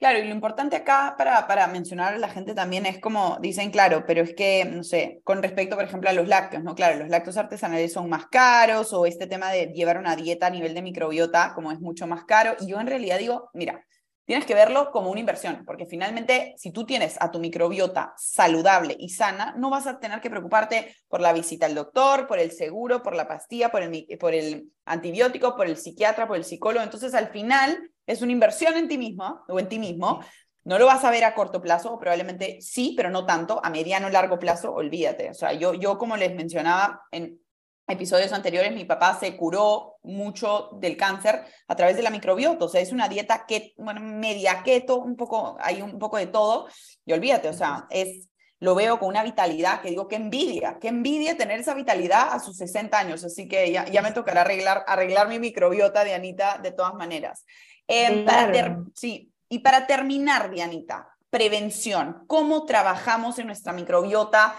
Claro, 0.00 0.18
y 0.18 0.24
lo 0.24 0.34
importante 0.34 0.76
acá 0.76 1.14
para, 1.18 1.46
para 1.46 1.66
mencionar 1.66 2.14
a 2.14 2.18
la 2.18 2.30
gente 2.30 2.54
también 2.54 2.86
es 2.86 2.98
como 3.00 3.36
dicen, 3.42 3.70
claro, 3.70 4.04
pero 4.06 4.22
es 4.22 4.34
que, 4.34 4.64
no 4.64 4.82
sé, 4.82 5.20
con 5.24 5.42
respecto, 5.42 5.76
por 5.76 5.84
ejemplo, 5.84 6.08
a 6.08 6.14
los 6.14 6.26
lácteos, 6.26 6.64
¿no? 6.64 6.74
Claro, 6.74 6.98
los 6.98 7.10
lácteos 7.10 7.36
artesanales 7.36 7.92
son 7.92 8.08
más 8.08 8.24
caros 8.28 8.94
o 8.94 9.04
este 9.04 9.26
tema 9.26 9.52
de 9.52 9.66
llevar 9.74 9.98
una 9.98 10.16
dieta 10.16 10.46
a 10.46 10.50
nivel 10.50 10.72
de 10.72 10.80
microbiota 10.80 11.52
como 11.54 11.70
es 11.70 11.80
mucho 11.80 12.06
más 12.06 12.24
caro. 12.24 12.56
Y 12.60 12.68
yo 12.68 12.80
en 12.80 12.86
realidad 12.86 13.18
digo, 13.18 13.50
mira, 13.52 13.84
tienes 14.24 14.46
que 14.46 14.54
verlo 14.54 14.90
como 14.90 15.10
una 15.10 15.20
inversión, 15.20 15.64
porque 15.66 15.84
finalmente 15.84 16.54
si 16.56 16.72
tú 16.72 16.86
tienes 16.86 17.18
a 17.20 17.30
tu 17.30 17.38
microbiota 17.38 18.14
saludable 18.16 18.96
y 18.98 19.10
sana, 19.10 19.54
no 19.58 19.68
vas 19.68 19.86
a 19.86 20.00
tener 20.00 20.22
que 20.22 20.30
preocuparte 20.30 20.94
por 21.08 21.20
la 21.20 21.34
visita 21.34 21.66
al 21.66 21.74
doctor, 21.74 22.26
por 22.26 22.38
el 22.38 22.52
seguro, 22.52 23.02
por 23.02 23.14
la 23.14 23.28
pastilla, 23.28 23.70
por 23.70 23.82
el, 23.82 24.06
por 24.18 24.32
el 24.32 24.72
antibiótico, 24.86 25.56
por 25.56 25.66
el 25.66 25.76
psiquiatra, 25.76 26.26
por 26.26 26.38
el 26.38 26.44
psicólogo. 26.44 26.82
Entonces, 26.84 27.12
al 27.12 27.28
final 27.28 27.90
es 28.10 28.22
una 28.22 28.32
inversión 28.32 28.76
en 28.76 28.88
ti 28.88 28.98
mismo 28.98 29.42
o 29.48 29.58
en 29.58 29.68
ti 29.68 29.78
mismo. 29.78 30.20
No 30.64 30.78
lo 30.78 30.86
vas 30.86 31.04
a 31.04 31.10
ver 31.10 31.24
a 31.24 31.34
corto 31.34 31.62
plazo, 31.62 31.94
o 31.94 31.98
probablemente 31.98 32.60
sí, 32.60 32.94
pero 32.96 33.10
no 33.10 33.24
tanto. 33.24 33.60
A 33.64 33.70
mediano 33.70 34.08
o 34.08 34.10
largo 34.10 34.38
plazo, 34.38 34.74
olvídate. 34.74 35.30
O 35.30 35.34
sea, 35.34 35.52
yo, 35.52 35.74
yo 35.74 35.96
como 35.96 36.16
les 36.16 36.34
mencionaba 36.34 37.02
en 37.10 37.40
episodios 37.88 38.32
anteriores, 38.32 38.72
mi 38.72 38.84
papá 38.84 39.18
se 39.18 39.36
curó 39.36 39.96
mucho 40.02 40.70
del 40.74 40.96
cáncer 40.96 41.42
a 41.66 41.76
través 41.76 41.96
de 41.96 42.02
la 42.02 42.10
microbiota. 42.10 42.64
O 42.66 42.68
sea, 42.68 42.80
es 42.80 42.92
una 42.92 43.08
dieta 43.08 43.46
que, 43.46 43.72
bueno, 43.78 44.00
media 44.00 44.62
keto, 44.62 44.98
un 44.98 45.16
poco, 45.16 45.56
hay 45.60 45.82
un 45.82 45.98
poco 45.98 46.18
de 46.18 46.26
todo. 46.26 46.68
Y 47.04 47.12
olvídate, 47.12 47.48
o 47.48 47.54
sea, 47.54 47.86
es 47.90 48.30
lo 48.60 48.74
veo 48.74 48.98
con 48.98 49.08
una 49.08 49.24
vitalidad 49.24 49.80
que 49.80 49.88
digo, 49.88 50.06
qué 50.06 50.16
envidia, 50.16 50.76
qué 50.78 50.88
envidia 50.88 51.36
tener 51.36 51.60
esa 51.60 51.72
vitalidad 51.72 52.28
a 52.32 52.38
sus 52.38 52.58
60 52.58 52.98
años. 52.98 53.24
Así 53.24 53.48
que 53.48 53.72
ya, 53.72 53.86
ya 53.86 54.02
me 54.02 54.12
tocará 54.12 54.42
arreglar, 54.42 54.84
arreglar 54.86 55.28
mi 55.28 55.38
microbiota, 55.38 56.04
Dianita, 56.04 56.58
de 56.62 56.70
todas 56.70 56.92
maneras. 56.94 57.46
Em, 57.90 58.86
sí, 58.94 59.32
y 59.48 59.58
para 59.58 59.86
terminar, 59.88 60.50
Dianita, 60.50 61.08
prevención. 61.28 62.22
¿Cómo 62.28 62.64
trabajamos 62.64 63.38
en 63.40 63.46
nuestra 63.46 63.72
microbiota? 63.72 64.54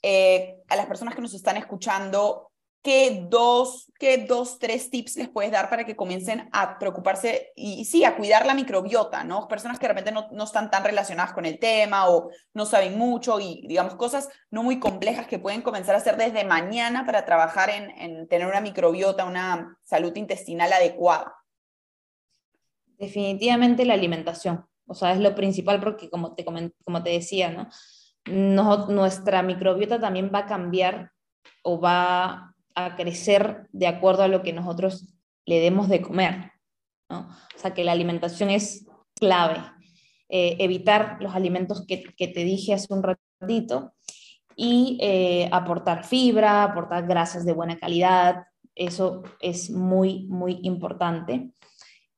Eh, 0.00 0.58
a 0.68 0.76
las 0.76 0.86
personas 0.86 1.16
que 1.16 1.20
nos 1.20 1.34
están 1.34 1.56
escuchando, 1.56 2.52
¿qué 2.80 3.26
dos, 3.28 3.90
qué 3.98 4.18
dos, 4.18 4.60
tres 4.60 4.90
tips 4.90 5.16
les 5.16 5.28
puedes 5.28 5.50
dar 5.50 5.68
para 5.68 5.84
que 5.84 5.96
comiencen 5.96 6.48
a 6.52 6.78
preocuparse 6.78 7.50
y, 7.56 7.84
sí, 7.84 8.04
a 8.04 8.16
cuidar 8.16 8.46
la 8.46 8.54
microbiota, 8.54 9.24
¿no? 9.24 9.48
Personas 9.48 9.80
que 9.80 9.86
de 9.88 9.94
repente 9.94 10.12
no, 10.12 10.28
no, 10.30 10.44
están 10.44 10.70
tan 10.70 10.84
relacionadas 10.84 11.32
con 11.32 11.46
el 11.46 11.58
tema 11.58 12.08
o 12.08 12.30
no 12.54 12.64
saben 12.64 12.96
mucho 12.96 13.40
y, 13.40 13.64
digamos, 13.66 13.96
cosas 13.96 14.28
no 14.52 14.62
muy 14.62 14.78
complejas 14.78 15.26
que 15.26 15.40
pueden 15.40 15.62
comenzar 15.62 15.96
a 15.96 15.98
hacer 15.98 16.16
desde 16.16 16.44
mañana 16.44 17.04
para 17.04 17.24
trabajar 17.24 17.70
en, 17.70 17.90
en 17.90 18.28
tener 18.28 18.46
una 18.46 18.60
microbiota, 18.60 19.24
una 19.24 19.76
salud 19.82 20.14
intestinal 20.14 20.72
adecuada. 20.72 21.37
Definitivamente 22.98 23.84
la 23.84 23.94
alimentación, 23.94 24.66
o 24.86 24.94
sea, 24.94 25.12
es 25.12 25.20
lo 25.20 25.34
principal 25.34 25.80
porque 25.80 26.10
como 26.10 26.34
te, 26.34 26.44
como 26.44 27.02
te 27.02 27.10
decía, 27.10 27.50
¿no? 27.50 27.68
nuestra 28.88 29.42
microbiota 29.42 30.00
también 30.00 30.30
va 30.34 30.40
a 30.40 30.46
cambiar 30.46 31.12
o 31.62 31.80
va 31.80 32.54
a 32.74 32.96
crecer 32.96 33.68
de 33.72 33.86
acuerdo 33.86 34.22
a 34.22 34.28
lo 34.28 34.42
que 34.42 34.52
nosotros 34.52 35.14
le 35.46 35.60
demos 35.60 35.88
de 35.88 36.02
comer. 36.02 36.52
¿no? 37.08 37.28
O 37.56 37.58
sea 37.58 37.74
que 37.74 37.84
la 37.84 37.92
alimentación 37.92 38.50
es 38.50 38.86
clave. 39.18 39.60
Eh, 40.28 40.56
evitar 40.58 41.16
los 41.20 41.34
alimentos 41.34 41.86
que, 41.86 42.02
que, 42.02 42.28
te 42.28 42.44
dije 42.44 42.74
hace 42.74 42.92
un 42.92 43.02
ratito 43.02 43.94
y 44.54 44.98
eh, 45.00 45.48
aportar 45.52 46.04
fibra, 46.04 46.64
aportar 46.64 47.06
grasas 47.06 47.46
de 47.46 47.54
buena 47.54 47.78
calidad. 47.78 48.44
Eso 48.74 49.22
es 49.40 49.70
muy, 49.70 50.26
muy 50.28 50.60
importante. 50.62 51.50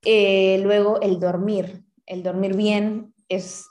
Eh, 0.05 0.59
luego 0.63 1.01
el 1.01 1.21
dormir. 1.21 1.85
El 2.07 2.23
dormir 2.23 2.57
bien 2.57 3.15
es, 3.29 3.67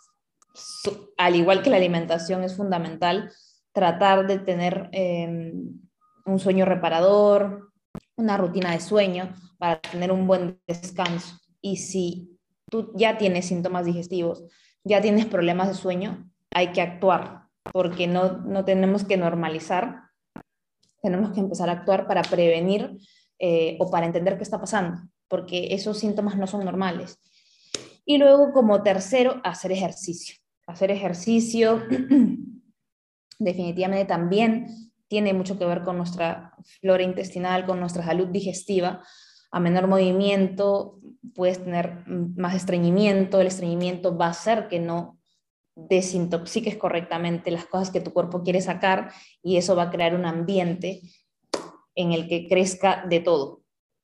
al 1.17 1.35
igual 1.35 1.61
que 1.61 1.69
la 1.69 1.77
alimentación, 1.77 2.43
es 2.43 2.55
fundamental. 2.55 3.31
Tratar 3.71 4.27
de 4.27 4.39
tener 4.39 4.89
em, 4.91 5.79
un 6.25 6.39
sueño 6.39 6.65
reparador, 6.65 7.71
una 8.15 8.37
rutina 8.37 8.71
de 8.71 8.79
sueño 8.79 9.33
para 9.57 9.81
tener 9.81 10.11
un 10.11 10.27
buen 10.27 10.59
descanso. 10.67 11.39
Y 11.61 11.77
si 11.77 12.37
tú 12.69 12.91
ya 12.95 13.17
tienes 13.17 13.45
síntomas 13.45 13.85
digestivos, 13.85 14.43
ya 14.83 15.01
tienes 15.01 15.25
problemas 15.25 15.67
de 15.67 15.73
sueño, 15.73 16.29
hay 16.51 16.71
que 16.71 16.81
actuar, 16.81 17.43
porque 17.71 18.07
no, 18.07 18.37
no 18.39 18.63
tenemos 18.65 19.03
que 19.03 19.17
normalizar, 19.17 20.03
tenemos 21.01 21.31
que 21.31 21.41
empezar 21.41 21.69
a 21.69 21.73
actuar 21.73 22.07
para 22.07 22.21
prevenir 22.21 22.97
eh, 23.39 23.77
o 23.79 23.91
para 23.91 24.05
entender 24.05 24.37
qué 24.37 24.43
está 24.43 24.59
pasando 24.59 24.99
porque 25.29 25.73
esos 25.73 25.99
síntomas 25.99 26.37
no 26.37 26.47
son 26.47 26.65
normales. 26.65 27.19
Y 28.05 28.17
luego, 28.17 28.51
como 28.51 28.83
tercero, 28.83 29.39
hacer 29.43 29.71
ejercicio. 29.71 30.35
Hacer 30.67 30.91
ejercicio 30.91 31.83
definitivamente 33.39 34.05
también 34.05 34.67
tiene 35.07 35.33
mucho 35.33 35.57
que 35.57 35.65
ver 35.65 35.83
con 35.83 35.97
nuestra 35.97 36.53
flora 36.81 37.03
intestinal, 37.03 37.65
con 37.65 37.79
nuestra 37.79 38.03
salud 38.03 38.27
digestiva. 38.27 39.03
A 39.51 39.59
menor 39.59 39.87
movimiento 39.87 40.99
puedes 41.33 41.63
tener 41.63 42.03
más 42.07 42.55
estreñimiento, 42.55 43.41
el 43.41 43.47
estreñimiento 43.47 44.17
va 44.17 44.27
a 44.27 44.31
hacer 44.31 44.67
que 44.67 44.79
no 44.79 45.19
desintoxiques 45.75 46.77
correctamente 46.77 47.51
las 47.51 47.65
cosas 47.65 47.89
que 47.89 48.01
tu 48.01 48.11
cuerpo 48.11 48.43
quiere 48.43 48.61
sacar 48.61 49.11
y 49.41 49.57
eso 49.57 49.75
va 49.75 49.83
a 49.83 49.91
crear 49.91 50.13
un 50.13 50.25
ambiente 50.25 51.01
en 51.95 52.11
el 52.11 52.27
que 52.27 52.47
crezca 52.47 53.05
de 53.07 53.19
todo. 53.19 53.61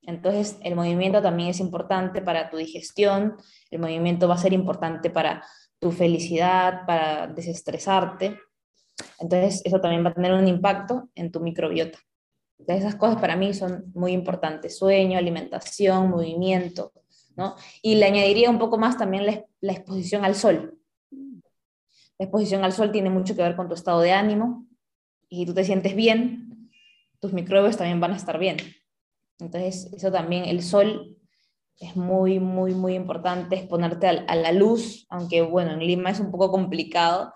Entonces, 0.07 0.57
el 0.61 0.75
movimiento 0.75 1.21
también 1.21 1.49
es 1.49 1.59
importante 1.59 2.21
para 2.21 2.49
tu 2.49 2.57
digestión, 2.57 3.37
el 3.71 3.79
movimiento 3.79 4.27
va 4.27 4.35
a 4.35 4.39
ser 4.39 4.53
importante 4.53 5.09
para 5.09 5.43
tu 5.79 5.91
felicidad, 5.91 6.85
para 6.85 7.27
desestresarte. 7.27 8.39
Entonces, 9.19 9.61
eso 9.65 9.81
también 9.81 10.05
va 10.05 10.09
a 10.09 10.13
tener 10.13 10.33
un 10.33 10.47
impacto 10.47 11.09
en 11.15 11.31
tu 11.31 11.39
microbiota. 11.39 11.99
Entonces, 12.59 12.85
esas 12.85 12.95
cosas 12.95 13.19
para 13.19 13.35
mí 13.35 13.53
son 13.53 13.91
muy 13.93 14.11
importantes, 14.11 14.77
sueño, 14.77 15.17
alimentación, 15.17 16.09
movimiento, 16.09 16.93
¿no? 17.35 17.55
Y 17.81 17.95
le 17.95 18.05
añadiría 18.05 18.49
un 18.49 18.59
poco 18.59 18.77
más 18.77 18.97
también 18.97 19.25
la, 19.25 19.43
la 19.59 19.73
exposición 19.73 20.23
al 20.23 20.35
sol. 20.35 20.79
La 22.17 22.25
exposición 22.25 22.63
al 22.63 22.71
sol 22.71 22.91
tiene 22.91 23.09
mucho 23.09 23.35
que 23.35 23.41
ver 23.41 23.57
con 23.57 23.67
tu 23.67 23.73
estado 23.73 23.99
de 23.99 24.13
ánimo 24.13 24.65
y 25.27 25.39
si 25.39 25.45
tú 25.45 25.53
te 25.53 25.65
sientes 25.65 25.95
bien, 25.95 26.71
tus 27.19 27.33
microbios 27.33 27.75
también 27.75 27.99
van 27.99 28.13
a 28.13 28.15
estar 28.15 28.39
bien. 28.39 28.57
Entonces, 29.39 29.91
eso 29.93 30.11
también, 30.11 30.45
el 30.45 30.61
sol 30.61 31.17
es 31.79 31.95
muy, 31.95 32.39
muy, 32.39 32.73
muy 32.73 32.95
importante, 32.95 33.55
exponerte 33.55 34.07
a, 34.07 34.35
la 34.35 34.51
luz, 34.51 35.05
aunque 35.09 35.41
bueno, 35.41 35.71
en 35.71 35.79
Lima 35.79 36.09
es 36.09 36.19
un 36.19 36.31
poco 36.31 36.51
complicado, 36.51 37.33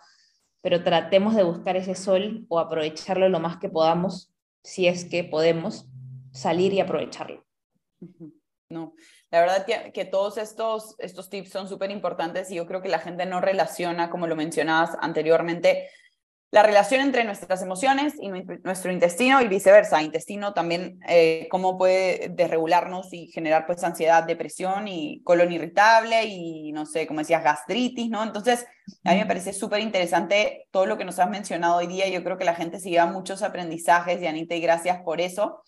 pero 0.61 0.83
tratemos 0.83 1.35
de 1.35 1.43
buscar 1.43 1.75
ese 1.75 1.95
sol 1.95 2.45
o 2.49 2.59
aprovecharlo 2.59 3.27
lo 3.29 3.39
más 3.39 3.57
que 3.57 3.69
podamos, 3.69 4.33
si 4.63 4.87
es 4.87 5.05
que 5.05 5.23
podemos 5.23 5.87
salir 6.31 6.73
y 6.73 6.79
aprovecharlo. 6.79 7.45
No, 8.69 8.93
la 9.31 9.41
verdad 9.41 9.65
que, 9.65 9.91
que 9.91 10.05
todos 10.05 10.37
estos, 10.37 10.95
estos 10.99 11.29
tips 11.29 11.49
son 11.49 11.67
súper 11.67 11.91
importantes 11.91 12.51
y 12.51 12.55
yo 12.55 12.67
creo 12.67 12.81
que 12.81 12.89
la 12.89 12.99
gente 12.99 13.25
no 13.25 13.41
relaciona, 13.41 14.09
como 14.09 14.27
lo 14.27 14.35
mencionabas 14.35 14.95
anteriormente, 15.01 15.89
la 16.51 16.63
relación 16.63 17.01
entre 17.01 17.23
nuestras 17.23 17.61
emociones 17.61 18.15
y 18.19 18.29
nuestro 18.29 18.91
intestino 18.91 19.41
y 19.41 19.47
viceversa. 19.47 20.01
Intestino 20.01 20.53
también, 20.53 20.99
eh, 21.07 21.47
cómo 21.51 21.77
puede 21.77 22.29
desregularnos 22.29 23.13
y 23.13 23.27
generar 23.27 23.67
pues 23.67 23.83
ansiedad, 23.83 24.23
depresión 24.23 24.87
y 24.87 25.21
colon 25.23 25.51
irritable 25.51 26.25
y 26.25 26.71
no 26.71 26.87
sé, 26.87 27.05
como 27.05 27.19
decías, 27.19 27.43
gastritis, 27.43 28.09
¿no? 28.09 28.23
Entonces, 28.23 28.65
a 29.03 29.13
mí 29.13 29.19
me 29.19 29.25
parece 29.27 29.53
súper 29.53 29.81
interesante 29.81 30.67
todo 30.71 30.87
lo 30.87 30.97
que 30.97 31.05
nos 31.05 31.19
has 31.19 31.29
mencionado 31.29 31.77
hoy 31.77 31.87
día. 31.87 32.07
Yo 32.09 32.23
creo 32.23 32.37
que 32.37 32.45
la 32.45 32.55
gente 32.55 32.79
se 32.79 32.89
lleva 32.89 33.05
muchos 33.05 33.43
aprendizajes 33.43 34.19
y 34.21 34.25
Anita, 34.25 34.55
y 34.55 34.61
gracias 34.61 35.01
por 35.03 35.21
eso. 35.21 35.61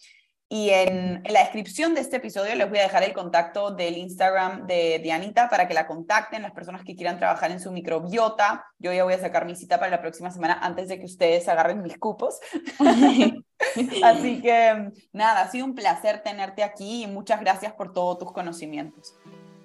Y 0.54 0.70
en, 0.72 1.24
la 1.30 1.40
descripción 1.40 1.94
de 1.94 2.02
este 2.02 2.18
episodio 2.18 2.54
les 2.56 2.70
voy 2.70 2.80
a 2.80 2.84
dejar 2.84 3.04
el 3.04 3.14
contacto 3.14 3.72
del 3.72 3.96
Instagram 3.96 4.68
de 4.68 5.00
Dianita 5.02 5.48
para 5.48 5.66
que 5.66 5.74
la 5.74 5.88
contacten 5.88 6.42
las 6.42 6.52
personas 6.52 6.84
que 6.84 6.94
quieran 6.94 7.18
trabajar 7.18 7.52
en 7.52 7.62
su 7.62 7.72
microbiota. 7.72 8.66
Yo 8.78 8.92
ya 8.92 9.06
voy 9.06 9.14
a 9.14 9.20
sacar 9.20 9.46
mi 9.46 9.56
cita 9.56 9.80
para 9.80 9.92
la 9.92 10.02
próxima 10.02 10.30
semana 10.30 10.60
antes 10.62 10.90
de 10.90 11.00
que 11.00 11.06
ustedes 11.06 11.48
agarren 11.48 11.82
mis 11.82 11.98
cupos. 11.98 12.38
Así 14.04 14.42
que 14.42 14.92
nada, 15.14 15.44
ha 15.44 15.50
sido 15.50 15.64
un 15.64 15.74
placer 15.74 16.22
tenerte 16.22 16.64
aquí 16.64 17.06
y 17.06 17.08
muchas 17.08 17.40
gracias 17.40 17.72
por 17.72 17.94
todos 17.94 18.20
tus 18.20 18.34
conocimientos. 18.34 19.16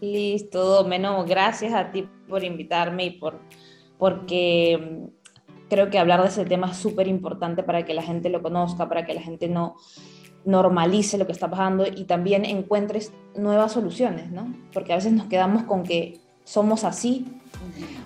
Listo, 0.00 0.84
menos 0.84 1.26
gracias 1.26 1.74
a 1.74 1.90
ti 1.90 2.08
por 2.28 2.44
invitarme 2.44 3.06
y 3.06 3.10
por 3.18 3.40
porque 3.98 5.08
creo 5.68 5.90
que 5.90 5.98
hablar 5.98 6.22
de 6.22 6.28
ese 6.28 6.44
tema 6.44 6.70
es 6.70 6.76
súper 6.76 7.08
importante 7.08 7.64
para 7.64 7.84
que 7.84 7.92
la 7.92 8.02
gente 8.02 8.28
lo 8.28 8.40
conozca, 8.40 8.88
para 8.88 9.04
que 9.04 9.14
la 9.14 9.22
gente 9.22 9.48
no 9.48 9.74
normalice 10.46 11.18
lo 11.18 11.26
que 11.26 11.32
está 11.32 11.50
pasando 11.50 11.86
y 11.86 12.04
también 12.04 12.44
encuentres 12.44 13.12
nuevas 13.34 13.72
soluciones, 13.72 14.30
¿no? 14.30 14.54
Porque 14.72 14.92
a 14.92 14.96
veces 14.96 15.12
nos 15.12 15.26
quedamos 15.26 15.64
con 15.64 15.82
que 15.82 16.20
somos 16.44 16.84
así 16.84 17.26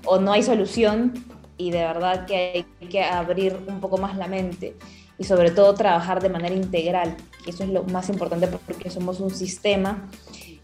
o 0.07 0.19
no 0.19 0.33
hay 0.33 0.43
solución 0.43 1.25
y 1.59 1.71
de 1.71 1.79
verdad 1.79 2.25
que 2.27 2.67
hay 2.81 2.89
que 2.89 3.05
abrir 3.05 3.57
un 3.69 3.81
poco 3.81 3.99
más 3.99 4.17
la 4.17 4.27
mente 4.27 4.75
y 5.19 5.25
sobre 5.25 5.51
todo 5.51 5.75
trabajar 5.75 6.23
de 6.23 6.31
manera 6.31 6.55
integral, 6.55 7.15
y 7.47 7.51
eso 7.51 7.63
es 7.63 7.69
lo 7.69 7.85
más 7.85 8.09
importante 8.09 8.47
porque 8.47 8.89
somos 8.89 9.21
un 9.21 9.31
sistema 9.31 10.09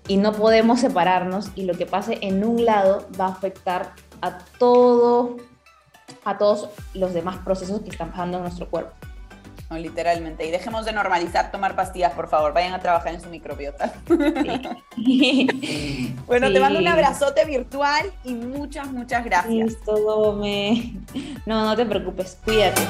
y 0.09 0.17
no 0.17 0.33
podemos 0.33 0.81
separarnos 0.81 1.51
y 1.55 1.65
lo 1.65 1.75
que 1.75 1.85
pase 1.85 2.19
en 2.23 2.43
un 2.43 2.65
lado 2.65 3.07
va 3.21 3.27
a 3.27 3.33
afectar 3.33 3.93
a 4.23 4.39
todo 4.59 5.37
a 6.25 6.39
todos 6.39 6.71
los 6.95 7.13
demás 7.13 7.37
procesos 7.39 7.83
que 7.83 7.91
están 7.91 8.11
pasando 8.11 8.39
en 8.39 8.45
nuestro 8.45 8.69
cuerpo. 8.69 8.95
No, 9.71 9.79
literalmente. 9.79 10.47
Y 10.47 10.51
dejemos 10.51 10.85
de 10.85 10.93
normalizar 10.93 11.51
tomar 11.51 11.75
pastillas, 11.75 12.13
por 12.13 12.29
favor. 12.29 12.53
Vayan 12.53 12.75
a 12.75 12.81
trabajar 12.81 13.15
en 13.15 13.21
su 13.21 13.29
microbiota. 13.29 13.93
bueno, 16.27 16.53
te 16.53 16.61
mando 16.61 16.79
un 16.79 16.87
abrazote 16.87 17.45
virtual 17.45 18.13
y 18.25 18.35
muchas, 18.35 18.93
muchas 18.93 19.25
gracias. 19.25 19.53
Listo, 19.53 20.35
me... 20.35 20.95
No, 21.47 21.65
no 21.65 21.75
te 21.77 21.85
preocupes. 21.85 22.39
Cuídate. 22.45 22.83